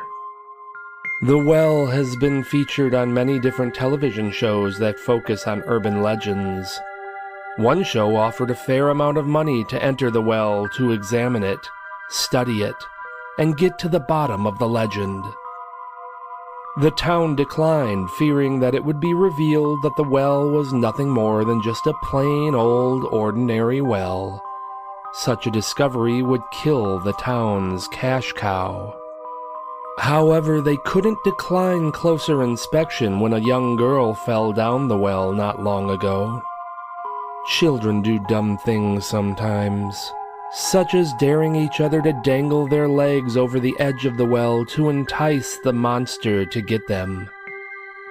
The 1.24 1.38
Well 1.38 1.86
has 1.86 2.16
been 2.16 2.44
featured 2.44 2.96
on 2.96 3.14
many 3.14 3.38
different 3.38 3.76
television 3.76 4.32
shows 4.32 4.80
that 4.80 4.98
focus 4.98 5.46
on 5.46 5.62
urban 5.68 6.02
legends. 6.02 6.80
One 7.58 7.84
show 7.84 8.16
offered 8.16 8.50
a 8.50 8.56
fair 8.56 8.90
amount 8.90 9.20
of 9.20 9.28
money 9.28 9.64
to 9.66 9.84
enter 9.84 10.10
the 10.10 10.24
well 10.24 10.68
to 10.70 10.94
examine 10.94 11.44
it, 11.44 11.60
study 12.10 12.64
it, 12.64 12.74
and 13.38 13.56
get 13.56 13.78
to 13.78 13.88
the 13.88 14.00
bottom 14.00 14.48
of 14.48 14.58
the 14.58 14.68
legend. 14.68 15.24
The 16.78 16.90
town 16.90 17.36
declined, 17.36 18.10
fearing 18.10 18.60
that 18.62 18.74
it 18.74 18.84
would 18.84 19.00
be 19.00 19.14
revealed 19.14 19.84
that 19.84 19.98
the 19.98 20.10
well 20.10 20.50
was 20.50 20.74
nothing 20.74 21.12
more 21.12 21.46
than 21.46 21.62
just 21.62 21.86
a 21.86 21.94
plain 22.02 22.56
old 22.56 23.06
ordinary 23.14 23.82
well. 23.82 24.42
Such 25.14 25.46
a 25.46 25.52
discovery 25.52 26.24
would 26.24 26.42
kill 26.52 26.98
the 26.98 27.14
town's 27.14 27.88
cash 27.90 28.34
cow. 28.34 28.98
However, 30.02 30.62
they 30.62 30.78
couldn't 30.78 31.24
decline 31.24 31.92
closer 31.92 32.42
inspection 32.42 33.20
when 33.20 33.34
a 33.34 33.38
young 33.38 33.76
girl 33.76 34.16
fell 34.16 34.52
down 34.52 34.88
the 34.88 34.98
well 34.98 35.32
not 35.32 35.62
long 35.62 35.92
ago. 35.92 36.42
Children 37.46 38.02
do 38.02 38.18
dumb 38.28 38.58
things 38.58 39.06
sometimes, 39.06 40.12
such 40.54 40.96
as 40.96 41.14
daring 41.20 41.56
each 41.56 41.80
other 41.80 42.02
to 42.02 42.20
dangle 42.24 42.68
their 42.68 42.88
legs 42.88 43.38
over 43.38 43.60
the 43.60 43.76
edge 43.80 44.08
of 44.08 44.18
the 44.18 44.26
well 44.26 44.66
to 44.74 44.90
entice 44.90 45.60
the 45.64 45.72
monster 45.72 46.48
to 46.48 46.62
get 46.64 46.88
them. 46.88 47.30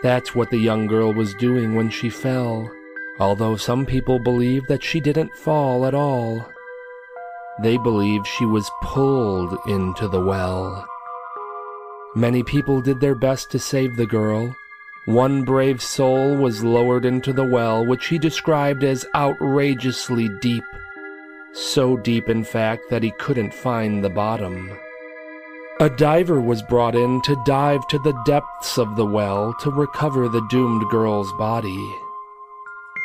That's 0.01 0.33
what 0.33 0.51
the 0.51 0.59
young 0.59 0.87
girl 0.87 1.13
was 1.13 1.35
doing 1.35 1.75
when 1.75 1.91
she 1.91 2.09
fell, 2.09 2.71
although 3.19 3.57
some 3.57 3.85
people 3.85 4.21
believe 4.21 4.65
that 4.69 4.85
she 4.85 5.01
didn't 5.01 5.35
fall 5.35 5.85
at 5.85 5.95
all. 5.95 6.49
They 7.61 7.79
believe 7.79 8.25
she 8.29 8.47
was 8.47 8.71
pulled 8.81 9.59
into 9.67 10.07
the 10.07 10.25
well. 10.25 10.87
Many 12.14 12.43
people 12.43 12.81
did 12.81 13.00
their 13.00 13.14
best 13.14 13.50
to 13.52 13.59
save 13.59 13.97
the 13.97 14.07
girl. 14.07 14.57
One 15.05 15.45
brave 15.45 15.81
soul 15.81 16.37
was 16.37 16.64
lowered 16.64 17.05
into 17.05 17.33
the 17.33 17.45
well, 17.45 17.87
which 17.87 18.09
he 18.09 18.19
described 18.19 18.83
as 18.83 19.07
outrageously 19.14 20.29
deep. 20.40 20.64
So 21.52 21.97
deep, 21.97 22.29
in 22.29 22.45
fact, 22.45 22.90
that 22.90 23.02
he 23.02 23.12
couldn't 23.12 23.55
find 23.55 24.02
the 24.02 24.11
bottom. 24.11 24.76
A 25.81 25.88
diver 25.88 26.40
was 26.40 26.62
brought 26.62 26.95
in 26.95 27.23
to 27.23 27.43
dive 27.47 27.87
to 27.88 27.99
the 28.00 28.21
depths 28.26 28.76
of 28.76 28.97
the 28.97 29.07
well 29.07 29.55
to 29.61 29.71
recover 29.71 30.29
the 30.29 30.47
doomed 30.50 30.90
girl's 30.90 31.33
body. 31.35 31.95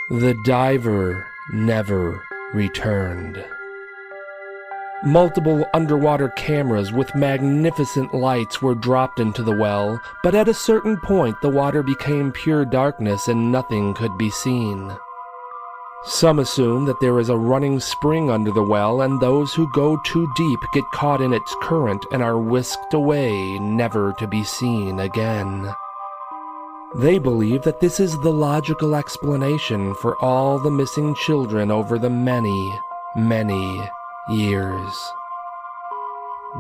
The 0.10 0.36
diver 0.44 1.26
never 1.54 2.24
returned. 2.54 3.46
Multiple 5.06 5.64
underwater 5.76 6.30
cameras 6.30 6.92
with 6.92 7.14
magnificent 7.14 8.12
lights 8.12 8.60
were 8.60 8.74
dropped 8.74 9.20
into 9.20 9.44
the 9.44 9.56
well, 9.56 10.02
but 10.24 10.34
at 10.34 10.48
a 10.48 10.54
certain 10.54 10.98
point 10.98 11.36
the 11.44 11.50
water 11.50 11.84
became 11.84 12.32
pure 12.32 12.66
darkness 12.66 13.28
and 13.28 13.52
nothing 13.52 13.94
could 13.94 14.18
be 14.18 14.32
seen. 14.32 14.98
Some 16.06 16.40
assume 16.40 16.86
that 16.86 17.00
there 17.02 17.20
is 17.20 17.30
a 17.30 17.38
running 17.38 17.80
spring 17.80 18.32
under 18.32 18.52
the 18.52 18.64
well, 18.64 19.02
and 19.02 19.22
those 19.22 19.54
who 19.54 19.72
go 19.74 19.96
too 20.08 20.28
deep 20.36 20.60
get 20.74 20.84
caught 20.92 21.22
in 21.22 21.34
its 21.34 21.56
current 21.62 22.04
and 22.12 22.24
are 22.24 22.40
whisked 22.40 22.96
away, 22.96 23.60
never 23.60 24.12
to 24.14 24.26
be 24.26 24.44
seen 24.44 25.00
again. 25.00 25.72
They 26.96 27.20
believe 27.20 27.62
that 27.62 27.80
this 27.80 28.00
is 28.00 28.20
the 28.22 28.34
logical 28.34 28.96
explanation 28.96 29.94
for 30.02 30.18
all 30.20 30.58
the 30.58 30.72
missing 30.72 31.14
children 31.14 31.70
over 31.70 32.00
the 32.00 32.10
many, 32.10 32.80
many 33.16 33.88
years. 34.30 35.12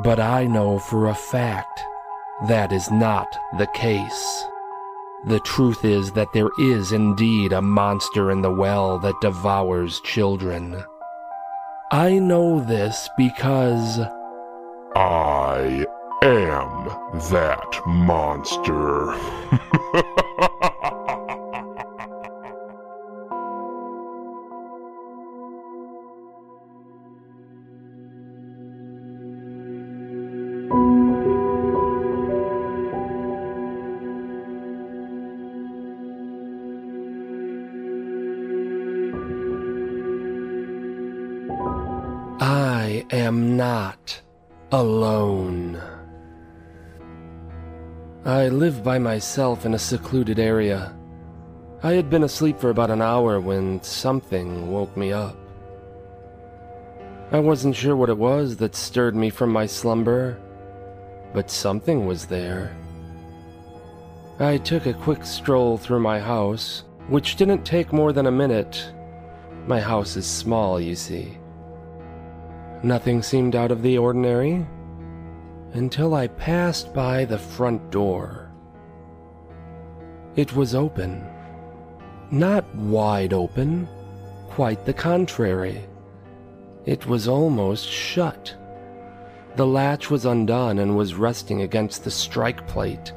But 0.03 0.19
I 0.19 0.45
know 0.45 0.79
for 0.79 1.07
a 1.07 1.15
fact 1.15 1.81
that 2.48 2.72
is 2.72 2.91
not 2.91 3.27
the 3.57 3.67
case. 3.67 4.45
The 5.25 5.39
truth 5.39 5.84
is 5.84 6.12
that 6.12 6.34
there 6.34 6.50
is 6.60 6.91
indeed 6.91 7.53
a 7.53 7.62
monster 7.62 8.29
in 8.29 8.41
the 8.41 8.51
well 8.51 9.00
that 9.00 9.19
devours 9.22 10.00
children. 10.01 10.84
I 11.91 12.19
know 12.19 12.60
this 12.60 13.10
because 13.17 14.00
I 14.95 15.86
am 16.22 16.86
that 17.31 17.81
monster. 17.86 19.15
I 43.12 43.17
am 43.17 43.55
not 43.55 44.19
alone. 44.71 45.79
I 48.25 48.47
live 48.47 48.83
by 48.83 48.97
myself 48.97 49.63
in 49.63 49.75
a 49.75 49.79
secluded 49.79 50.39
area. 50.39 50.97
I 51.83 51.93
had 51.93 52.09
been 52.09 52.24
asleep 52.24 52.59
for 52.59 52.71
about 52.71 52.89
an 52.89 53.03
hour 53.03 53.39
when 53.39 53.83
something 53.83 54.71
woke 54.71 54.97
me 54.97 55.13
up. 55.13 55.38
I 57.31 57.39
wasn't 57.39 57.75
sure 57.75 57.96
what 57.96 58.09
it 58.09 58.18
was 58.18 58.57
that 58.57 58.75
stirred 58.75 59.15
me 59.15 59.29
from 59.29 59.51
my 59.51 59.68
slumber, 59.68 60.39
but 61.31 61.51
something 61.51 62.07
was 62.07 62.25
there. 62.25 62.75
I 64.39 64.57
took 64.57 64.87
a 64.87 64.94
quick 64.94 65.25
stroll 65.25 65.77
through 65.77 66.00
my 66.00 66.20
house, 66.20 66.85
which 67.07 67.35
didn't 67.35 67.65
take 67.65 67.94
more 67.94 68.13
than 68.13 68.25
a 68.25 68.31
minute. 68.31 68.91
My 69.68 69.79
house 69.79 70.15
is 70.15 70.25
small, 70.25 70.81
you 70.81 70.96
see. 70.96 71.37
Nothing 72.85 73.24
seemed 73.24 73.55
out 73.55 73.71
of 73.71 73.81
the 73.81 73.98
ordinary 73.98 74.63
until 75.74 76.13
I 76.13 76.27
passed 76.27 76.93
by 76.93 77.25
the 77.25 77.39
front 77.39 77.89
door. 77.89 78.51
It 80.35 80.55
was 80.55 80.75
open. 80.75 81.25
Not 82.29 82.63
wide 82.75 83.33
open, 83.33 83.89
quite 84.50 84.85
the 84.85 84.93
contrary. 84.93 85.83
It 86.85 87.07
was 87.07 87.27
almost 87.27 87.89
shut. 87.89 88.55
The 89.55 89.65
latch 89.65 90.11
was 90.11 90.25
undone 90.25 90.77
and 90.77 90.95
was 90.95 91.15
resting 91.15 91.63
against 91.63 92.03
the 92.03 92.11
strike 92.11 92.67
plate. 92.67 93.13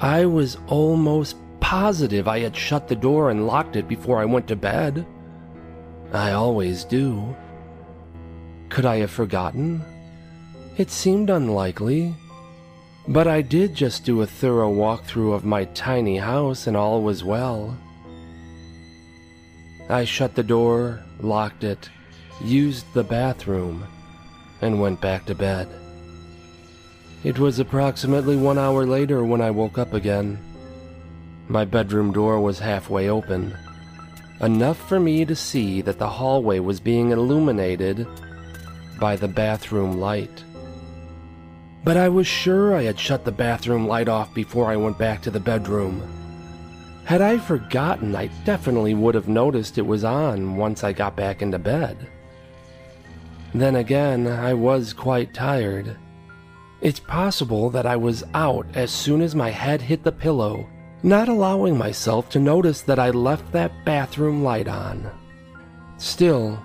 I 0.00 0.26
was 0.26 0.58
almost 0.66 1.36
positive 1.60 2.26
I 2.26 2.40
had 2.40 2.56
shut 2.56 2.88
the 2.88 2.96
door 2.96 3.30
and 3.30 3.46
locked 3.46 3.76
it 3.76 3.86
before 3.86 4.18
I 4.18 4.24
went 4.24 4.48
to 4.48 4.56
bed. 4.56 5.06
I 6.12 6.32
always 6.32 6.82
do. 6.82 7.36
Could 8.70 8.86
I 8.86 8.98
have 8.98 9.10
forgotten? 9.10 9.82
It 10.78 10.90
seemed 10.90 11.28
unlikely. 11.28 12.14
But 13.08 13.26
I 13.26 13.42
did 13.42 13.74
just 13.74 14.04
do 14.04 14.22
a 14.22 14.26
thorough 14.26 14.72
walkthrough 14.72 15.34
of 15.34 15.44
my 15.44 15.64
tiny 15.64 16.18
house 16.18 16.68
and 16.68 16.76
all 16.76 17.02
was 17.02 17.24
well. 17.24 17.76
I 19.88 20.04
shut 20.04 20.36
the 20.36 20.44
door, 20.44 21.02
locked 21.20 21.64
it, 21.64 21.90
used 22.44 22.86
the 22.94 23.02
bathroom, 23.02 23.84
and 24.62 24.80
went 24.80 25.00
back 25.00 25.26
to 25.26 25.34
bed. 25.34 25.66
It 27.24 27.40
was 27.40 27.58
approximately 27.58 28.36
one 28.36 28.56
hour 28.56 28.86
later 28.86 29.24
when 29.24 29.40
I 29.40 29.50
woke 29.50 29.78
up 29.78 29.92
again. 29.92 30.38
My 31.48 31.64
bedroom 31.64 32.12
door 32.12 32.40
was 32.40 32.60
halfway 32.60 33.10
open, 33.10 33.56
enough 34.40 34.78
for 34.88 35.00
me 35.00 35.24
to 35.24 35.34
see 35.34 35.82
that 35.82 35.98
the 35.98 36.08
hallway 36.08 36.60
was 36.60 36.78
being 36.78 37.10
illuminated 37.10 38.06
by 39.00 39.16
the 39.16 39.28
bathroom 39.28 39.98
light. 39.98 40.44
But 41.82 41.96
I 41.96 42.08
was 42.08 42.26
sure 42.26 42.74
I 42.74 42.82
had 42.82 43.00
shut 43.00 43.24
the 43.24 43.32
bathroom 43.32 43.88
light 43.88 44.08
off 44.08 44.32
before 44.34 44.70
I 44.70 44.76
went 44.76 44.98
back 44.98 45.22
to 45.22 45.30
the 45.30 45.40
bedroom. 45.40 46.02
Had 47.04 47.22
I 47.22 47.38
forgotten, 47.38 48.14
I 48.14 48.26
definitely 48.44 48.94
would 48.94 49.14
have 49.14 49.28
noticed 49.28 49.78
it 49.78 49.86
was 49.86 50.04
on 50.04 50.56
once 50.56 50.84
I 50.84 50.92
got 50.92 51.16
back 51.16 51.42
into 51.42 51.58
bed. 51.58 52.06
Then 53.54 53.76
again, 53.76 54.26
I 54.26 54.54
was 54.54 54.92
quite 54.92 55.34
tired. 55.34 55.96
It's 56.80 57.00
possible 57.00 57.68
that 57.70 57.86
I 57.86 57.96
was 57.96 58.24
out 58.34 58.66
as 58.74 58.90
soon 58.90 59.22
as 59.22 59.34
my 59.34 59.50
head 59.50 59.82
hit 59.82 60.04
the 60.04 60.12
pillow, 60.12 60.68
not 61.02 61.28
allowing 61.28 61.76
myself 61.76 62.28
to 62.30 62.38
notice 62.38 62.82
that 62.82 62.98
I 62.98 63.10
left 63.10 63.50
that 63.52 63.84
bathroom 63.84 64.44
light 64.44 64.68
on. 64.68 65.10
Still, 65.96 66.58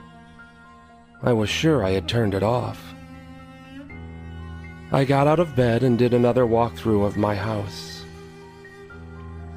I 1.25 1.33
was 1.33 1.49
sure 1.49 1.83
I 1.83 1.89
had 1.89 2.07
turned 2.07 2.35
it 2.35 2.43
off. 2.43 2.93
I 4.91 5.05
got 5.05 5.25
out 5.25 5.39
of 5.39 5.55
bed 5.55 5.81
and 5.81 5.97
did 5.97 6.13
another 6.13 6.45
walkthrough 6.45 7.03
of 7.03 7.17
my 7.17 7.33
house. 7.33 8.05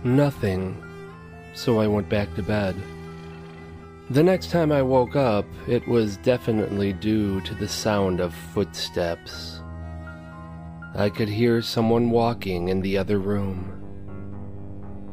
Nothing, 0.03 0.83
so 1.55 1.79
I 1.79 1.87
went 1.87 2.09
back 2.09 2.35
to 2.37 2.43
bed. 2.43 2.75
The 4.09 4.23
next 4.23 4.51
time 4.51 4.73
I 4.73 4.81
woke 4.81 5.15
up, 5.15 5.45
it 5.67 5.87
was 5.87 6.17
definitely 6.17 6.95
due 6.95 7.43
to 7.43 7.55
the 7.55 7.69
sound 7.69 8.21
of 8.21 8.33
footsteps. 8.33 9.61
I 10.95 11.11
could 11.11 11.29
hear 11.29 11.61
someone 11.61 12.09
walking 12.09 12.69
in 12.69 12.81
the 12.81 12.97
other 12.97 13.19
room. 13.19 13.75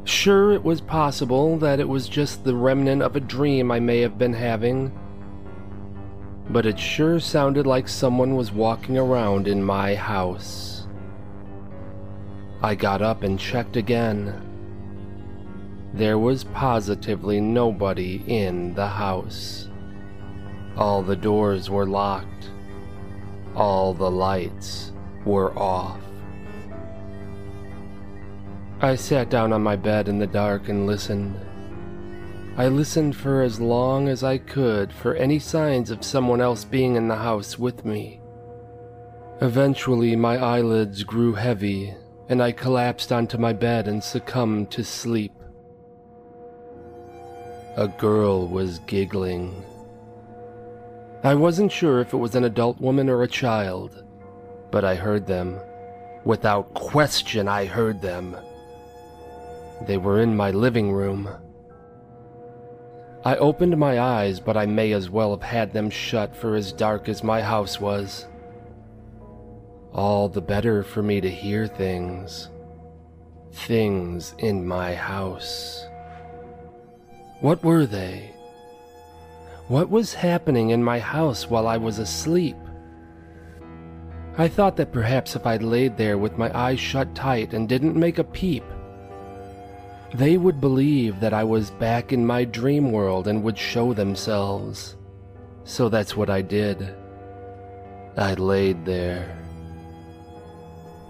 Sure, 0.04 0.54
it 0.54 0.64
was 0.64 0.80
possible 0.80 1.58
that 1.58 1.80
it 1.80 1.88
was 1.88 2.08
just 2.08 2.44
the 2.44 2.56
remnant 2.56 3.02
of 3.02 3.14
a 3.14 3.20
dream 3.20 3.70
I 3.70 3.78
may 3.78 4.00
have 4.00 4.16
been 4.16 4.32
having 4.32 4.90
but 6.50 6.66
it 6.66 6.78
sure 6.78 7.18
sounded 7.18 7.66
like 7.66 7.88
someone 7.88 8.36
was 8.36 8.52
walking 8.52 8.96
around 8.96 9.48
in 9.48 9.62
my 9.62 9.94
house. 9.94 10.86
I 12.62 12.74
got 12.74 13.02
up 13.02 13.22
and 13.22 13.38
checked 13.38 13.76
again. 13.76 14.42
There 15.92 16.18
was 16.18 16.44
positively 16.44 17.40
nobody 17.40 18.22
in 18.26 18.74
the 18.74 18.88
house. 18.88 19.68
All 20.76 21.02
the 21.02 21.16
doors 21.16 21.70
were 21.70 21.86
locked. 21.86 22.50
All 23.54 23.94
the 23.94 24.10
lights 24.10 24.92
were 25.24 25.58
off. 25.58 26.00
I 28.80 28.94
sat 28.94 29.30
down 29.30 29.54
on 29.54 29.62
my 29.62 29.76
bed 29.76 30.08
in 30.08 30.18
the 30.18 30.26
dark 30.26 30.68
and 30.68 30.86
listened. 30.86 31.45
I 32.58 32.68
listened 32.68 33.14
for 33.14 33.42
as 33.42 33.60
long 33.60 34.08
as 34.08 34.24
I 34.24 34.38
could 34.38 34.90
for 34.90 35.14
any 35.14 35.38
signs 35.38 35.90
of 35.90 36.02
someone 36.02 36.40
else 36.40 36.64
being 36.64 36.96
in 36.96 37.06
the 37.06 37.16
house 37.16 37.58
with 37.58 37.84
me. 37.84 38.22
Eventually, 39.42 40.16
my 40.16 40.38
eyelids 40.38 41.02
grew 41.02 41.34
heavy 41.34 41.94
and 42.30 42.42
I 42.42 42.52
collapsed 42.52 43.12
onto 43.12 43.36
my 43.36 43.52
bed 43.52 43.88
and 43.88 44.02
succumbed 44.02 44.70
to 44.70 44.82
sleep. 44.82 45.34
A 47.76 47.88
girl 47.88 48.48
was 48.48 48.78
giggling. 48.80 49.62
I 51.22 51.34
wasn't 51.34 51.70
sure 51.70 52.00
if 52.00 52.14
it 52.14 52.16
was 52.16 52.34
an 52.34 52.44
adult 52.44 52.80
woman 52.80 53.10
or 53.10 53.22
a 53.22 53.28
child, 53.28 54.02
but 54.70 54.82
I 54.82 54.94
heard 54.94 55.26
them. 55.26 55.60
Without 56.24 56.72
question, 56.72 57.48
I 57.48 57.66
heard 57.66 58.00
them. 58.00 58.34
They 59.86 59.98
were 59.98 60.22
in 60.22 60.34
my 60.34 60.52
living 60.52 60.90
room. 60.90 61.28
I 63.26 63.34
opened 63.38 63.76
my 63.76 63.98
eyes, 63.98 64.38
but 64.38 64.56
I 64.56 64.66
may 64.66 64.92
as 64.92 65.10
well 65.10 65.32
have 65.32 65.42
had 65.42 65.72
them 65.72 65.90
shut 65.90 66.36
for 66.36 66.54
as 66.54 66.72
dark 66.72 67.08
as 67.08 67.24
my 67.24 67.42
house 67.42 67.80
was. 67.80 68.24
All 69.92 70.28
the 70.28 70.40
better 70.40 70.84
for 70.84 71.02
me 71.02 71.20
to 71.20 71.28
hear 71.28 71.66
things. 71.66 72.50
Things 73.50 74.32
in 74.38 74.64
my 74.64 74.94
house. 74.94 75.88
What 77.40 77.64
were 77.64 77.84
they? 77.84 78.30
What 79.66 79.90
was 79.90 80.14
happening 80.14 80.70
in 80.70 80.84
my 80.84 81.00
house 81.00 81.50
while 81.50 81.66
I 81.66 81.78
was 81.78 81.98
asleep? 81.98 82.56
I 84.38 84.46
thought 84.46 84.76
that 84.76 84.92
perhaps 84.92 85.34
if 85.34 85.44
I'd 85.48 85.64
laid 85.64 85.96
there 85.96 86.16
with 86.16 86.38
my 86.38 86.56
eyes 86.56 86.78
shut 86.78 87.12
tight 87.16 87.54
and 87.54 87.68
didn't 87.68 87.96
make 87.96 88.18
a 88.18 88.30
peep, 88.38 88.62
they 90.16 90.38
would 90.38 90.62
believe 90.62 91.20
that 91.20 91.34
I 91.34 91.44
was 91.44 91.70
back 91.72 92.10
in 92.10 92.24
my 92.24 92.44
dream 92.44 92.90
world 92.90 93.28
and 93.28 93.42
would 93.42 93.58
show 93.58 93.92
themselves. 93.92 94.96
So 95.64 95.90
that's 95.90 96.16
what 96.16 96.30
I 96.30 96.40
did. 96.40 96.94
I 98.16 98.32
laid 98.32 98.86
there. 98.86 99.36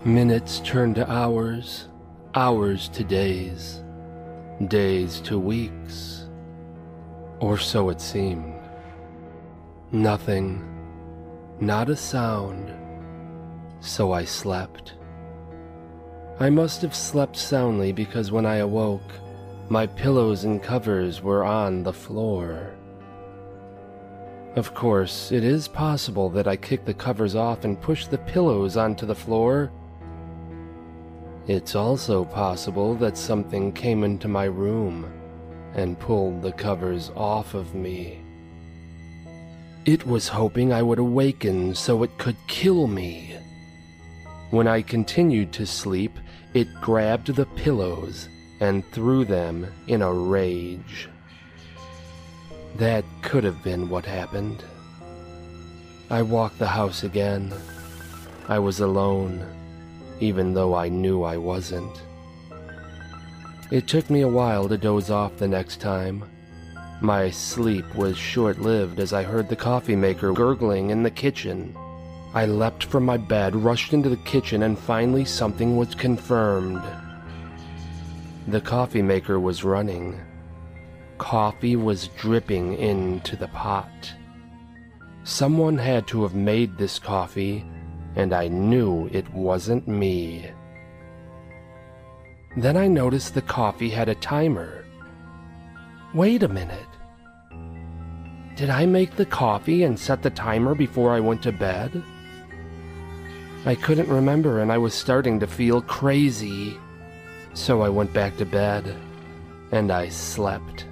Minutes 0.04 0.58
turned 0.64 0.96
to 0.96 1.08
hours, 1.08 1.86
hours 2.34 2.88
to 2.90 3.04
days, 3.04 3.80
days 4.66 5.20
to 5.20 5.38
weeks. 5.38 6.26
Or 7.38 7.58
so 7.58 7.90
it 7.90 8.00
seemed. 8.00 8.60
Nothing, 9.92 10.66
not 11.60 11.90
a 11.90 11.96
sound. 11.96 12.74
So 13.78 14.10
I 14.10 14.24
slept. 14.24 14.95
I 16.38 16.50
must 16.50 16.82
have 16.82 16.94
slept 16.94 17.36
soundly 17.36 17.92
because 17.92 18.30
when 18.30 18.44
I 18.44 18.56
awoke, 18.56 19.10
my 19.70 19.86
pillows 19.86 20.44
and 20.44 20.62
covers 20.62 21.22
were 21.22 21.44
on 21.44 21.82
the 21.82 21.94
floor. 21.94 22.74
Of 24.54 24.74
course, 24.74 25.32
it 25.32 25.44
is 25.44 25.66
possible 25.66 26.28
that 26.30 26.46
I 26.46 26.56
kicked 26.56 26.84
the 26.84 26.92
covers 26.92 27.34
off 27.34 27.64
and 27.64 27.80
pushed 27.80 28.10
the 28.10 28.18
pillows 28.18 28.76
onto 28.76 29.06
the 29.06 29.14
floor. 29.14 29.72
It's 31.46 31.74
also 31.74 32.24
possible 32.26 32.94
that 32.96 33.16
something 33.16 33.72
came 33.72 34.04
into 34.04 34.28
my 34.28 34.44
room 34.44 35.10
and 35.74 35.98
pulled 35.98 36.42
the 36.42 36.52
covers 36.52 37.10
off 37.16 37.54
of 37.54 37.74
me. 37.74 38.20
It 39.86 40.06
was 40.06 40.28
hoping 40.28 40.70
I 40.70 40.82
would 40.82 40.98
awaken 40.98 41.74
so 41.74 42.02
it 42.02 42.18
could 42.18 42.36
kill 42.46 42.88
me. 42.88 43.36
When 44.50 44.68
I 44.68 44.82
continued 44.82 45.52
to 45.54 45.66
sleep, 45.66 46.18
it 46.56 46.80
grabbed 46.80 47.26
the 47.26 47.44
pillows 47.44 48.30
and 48.60 48.82
threw 48.90 49.26
them 49.26 49.70
in 49.88 50.00
a 50.00 50.10
rage. 50.10 51.06
That 52.76 53.04
could 53.20 53.44
have 53.44 53.62
been 53.62 53.90
what 53.90 54.06
happened. 54.06 54.64
I 56.08 56.22
walked 56.22 56.58
the 56.58 56.66
house 56.66 57.04
again. 57.04 57.52
I 58.48 58.58
was 58.58 58.80
alone, 58.80 59.46
even 60.20 60.54
though 60.54 60.74
I 60.74 60.88
knew 60.88 61.24
I 61.24 61.36
wasn't. 61.36 62.00
It 63.70 63.86
took 63.86 64.08
me 64.08 64.22
a 64.22 64.28
while 64.28 64.66
to 64.66 64.78
doze 64.78 65.10
off 65.10 65.36
the 65.36 65.48
next 65.48 65.78
time. 65.78 66.24
My 67.02 67.28
sleep 67.28 67.94
was 67.94 68.16
short 68.16 68.60
lived 68.60 68.98
as 68.98 69.12
I 69.12 69.24
heard 69.24 69.50
the 69.50 69.56
coffee 69.56 69.96
maker 69.96 70.32
gurgling 70.32 70.88
in 70.88 71.02
the 71.02 71.10
kitchen. 71.10 71.76
I 72.36 72.44
leapt 72.44 72.84
from 72.84 73.06
my 73.06 73.16
bed, 73.16 73.56
rushed 73.56 73.94
into 73.94 74.10
the 74.10 74.18
kitchen, 74.18 74.62
and 74.62 74.78
finally 74.78 75.24
something 75.24 75.78
was 75.78 75.94
confirmed. 75.94 76.82
The 78.46 78.60
coffee 78.60 79.00
maker 79.00 79.40
was 79.40 79.64
running. 79.64 80.20
Coffee 81.16 81.76
was 81.76 82.08
dripping 82.08 82.74
into 82.74 83.36
the 83.36 83.48
pot. 83.48 84.12
Someone 85.24 85.78
had 85.78 86.06
to 86.08 86.24
have 86.24 86.34
made 86.34 86.76
this 86.76 86.98
coffee, 86.98 87.64
and 88.16 88.34
I 88.34 88.48
knew 88.48 89.08
it 89.10 89.32
wasn't 89.32 89.88
me. 89.88 90.50
Then 92.58 92.76
I 92.76 92.86
noticed 92.86 93.32
the 93.32 93.40
coffee 93.40 93.88
had 93.88 94.10
a 94.10 94.14
timer. 94.14 94.84
Wait 96.12 96.42
a 96.42 96.48
minute. 96.48 96.92
Did 98.56 98.68
I 98.68 98.84
make 98.84 99.16
the 99.16 99.24
coffee 99.24 99.84
and 99.84 99.98
set 99.98 100.22
the 100.22 100.28
timer 100.28 100.74
before 100.74 101.14
I 101.14 101.20
went 101.20 101.42
to 101.44 101.50
bed? 101.52 102.02
I 103.66 103.74
couldn't 103.74 104.08
remember 104.08 104.60
and 104.60 104.70
I 104.70 104.78
was 104.78 104.94
starting 104.94 105.40
to 105.40 105.46
feel 105.48 105.82
crazy. 105.82 106.78
So 107.52 107.82
I 107.82 107.88
went 107.88 108.12
back 108.12 108.36
to 108.36 108.46
bed 108.46 108.96
and 109.72 109.90
I 109.90 110.08
slept. 110.08 110.86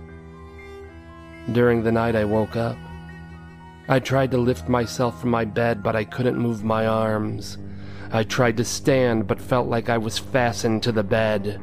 During 1.53 1.85
the 1.85 1.93
night, 1.93 2.17
I 2.17 2.25
woke 2.25 2.57
up. 2.57 2.77
I 3.89 4.01
tried 4.01 4.33
to 4.33 4.39
lift 4.39 4.69
myself 4.69 5.21
from 5.21 5.31
my 5.31 5.45
bed, 5.45 5.85
but 5.85 5.95
I 5.95 6.03
couldn't 6.03 6.39
move 6.39 6.65
my 6.65 6.87
arms. 6.87 7.59
I 8.11 8.25
tried 8.25 8.57
to 8.57 8.65
stand, 8.65 9.29
but 9.29 9.41
felt 9.41 9.69
like 9.69 9.89
I 9.89 9.99
was 9.99 10.19
fastened 10.19 10.83
to 10.83 10.93
the 10.93 11.05
bed. 11.05 11.61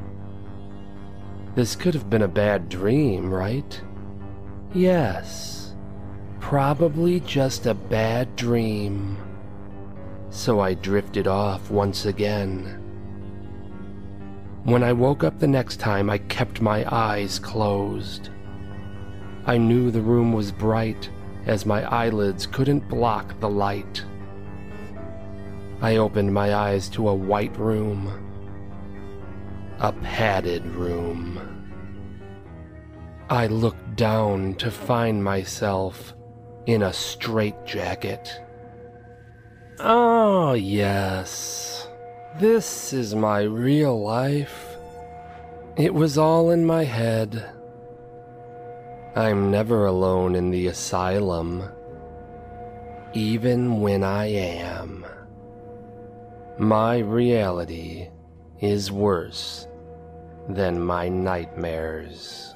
This 1.56 1.76
could 1.76 1.94
have 1.94 2.10
been 2.10 2.22
a 2.22 2.28
bad 2.28 2.70
dream, 2.70 3.30
right? 3.30 3.82
Yes. 4.74 5.74
Probably 6.40 7.20
just 7.20 7.66
a 7.66 7.74
bad 7.74 8.36
dream. 8.38 9.18
So 10.32 10.62
I 10.62 10.76
drifted 10.76 11.28
off 11.28 11.70
once 11.70 12.06
again. 12.06 12.78
When 14.64 14.82
I 14.82 14.94
woke 14.94 15.26
up 15.26 15.40
the 15.40 15.48
next 15.48 15.78
time, 15.82 16.10
I 16.10 16.20
kept 16.20 16.62
my 16.62 16.86
eyes 16.90 17.38
closed. 17.38 18.30
I 19.46 19.58
knew 19.58 19.92
the 19.92 20.02
room 20.02 20.32
was 20.32 20.54
bright, 20.54 21.10
as 21.46 21.66
my 21.66 21.84
eyelids 21.84 22.48
couldn't 22.48 22.88
block 22.88 23.38
the 23.42 23.50
light. 23.50 24.06
I 25.82 25.98
opened 25.98 26.34
my 26.34 26.56
eyes 26.56 26.88
to 26.90 27.10
a 27.10 27.14
white 27.16 27.58
room. 27.58 28.08
A 29.80 29.92
padded 29.92 30.66
room. 30.66 31.42
I 33.30 33.48
looked 33.48 33.98
down 33.98 34.56
to 34.56 34.72
find 34.72 35.22
myself 35.22 36.14
in 36.68 36.84
a 36.84 36.94
straitjacket. 36.94 38.42
Oh, 39.84 40.54
yes. 40.54 41.88
This 42.40 42.94
is 42.94 43.16
my 43.16 43.42
real 43.42 44.00
life. 44.00 44.78
It 45.76 45.92
was 45.92 46.20
all 46.20 46.52
in 46.52 46.66
my 46.66 46.84
head. 46.84 47.52
I'm 49.16 49.50
never 49.50 49.88
alone 49.88 50.36
in 50.36 50.52
the 50.52 50.68
asylum, 50.68 51.64
even 53.14 53.82
when 53.82 54.04
I 54.04 54.28
am. 54.28 55.04
My 56.60 57.00
reality 57.00 58.08
is 58.60 58.92
worse 58.92 59.68
than 60.48 60.80
my 60.80 61.10
nightmares. 61.10 62.54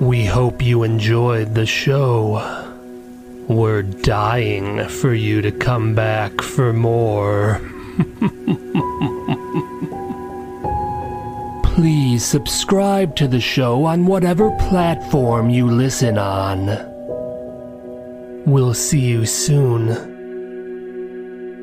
We 0.00 0.26
hope 0.26 0.60
you 0.60 0.82
enjoyed 0.82 1.54
the 1.54 1.64
show. 1.64 2.74
We're 3.48 3.80
dying 3.80 4.86
for 4.88 5.14
you 5.14 5.40
to 5.40 5.50
come 5.50 5.94
back 5.94 6.42
for 6.42 6.74
more. 6.74 7.62
Please 11.62 12.26
subscribe 12.26 13.16
to 13.16 13.26
the 13.26 13.40
show 13.40 13.86
on 13.86 14.04
whatever 14.04 14.50
platform 14.68 15.48
you 15.48 15.70
listen 15.70 16.18
on. 16.18 16.66
We'll 18.44 18.74
see 18.74 19.00
you 19.00 19.24
soon. 19.24 19.96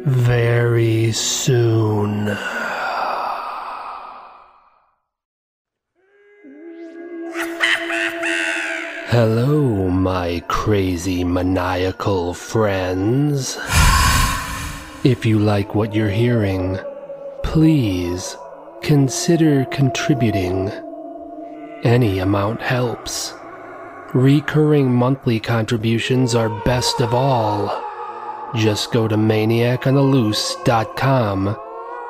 Very 0.06 1.12
soon. 1.12 2.36
Hello, 9.08 9.90
my 9.90 10.44
crazy 10.48 11.24
maniacal 11.24 12.34
friends. 12.34 13.58
If 15.04 15.26
you 15.26 15.40
like 15.40 15.76
what 15.76 15.94
you're 15.94 16.10
hearing, 16.10 16.80
please 17.44 18.38
consider 18.82 19.66
contributing. 19.66 20.72
Any 21.84 22.20
amount 22.20 22.62
helps. 22.62 23.34
Recurring 24.14 24.94
monthly 24.94 25.40
contributions 25.40 26.36
are 26.36 26.50
best 26.64 27.02
of 27.02 27.14
all. 27.14 27.84
Just 28.56 28.92
go 28.92 29.08
to 29.08 29.16
maniacontheloose.com 29.16 31.58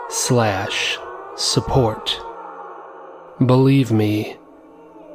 slash 0.09 0.97
support. 1.35 2.19
Believe 3.45 3.91
me, 3.91 4.37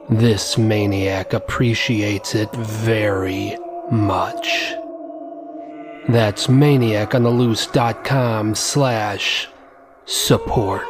this 0.09 0.57
maniac 0.57 1.33
appreciates 1.33 2.35
it 2.35 2.51
very 2.53 3.57
much. 3.91 4.75
That's 6.09 6.47
maniacontheloose.com 6.47 8.55
slash 8.55 9.49
support. 10.07 10.87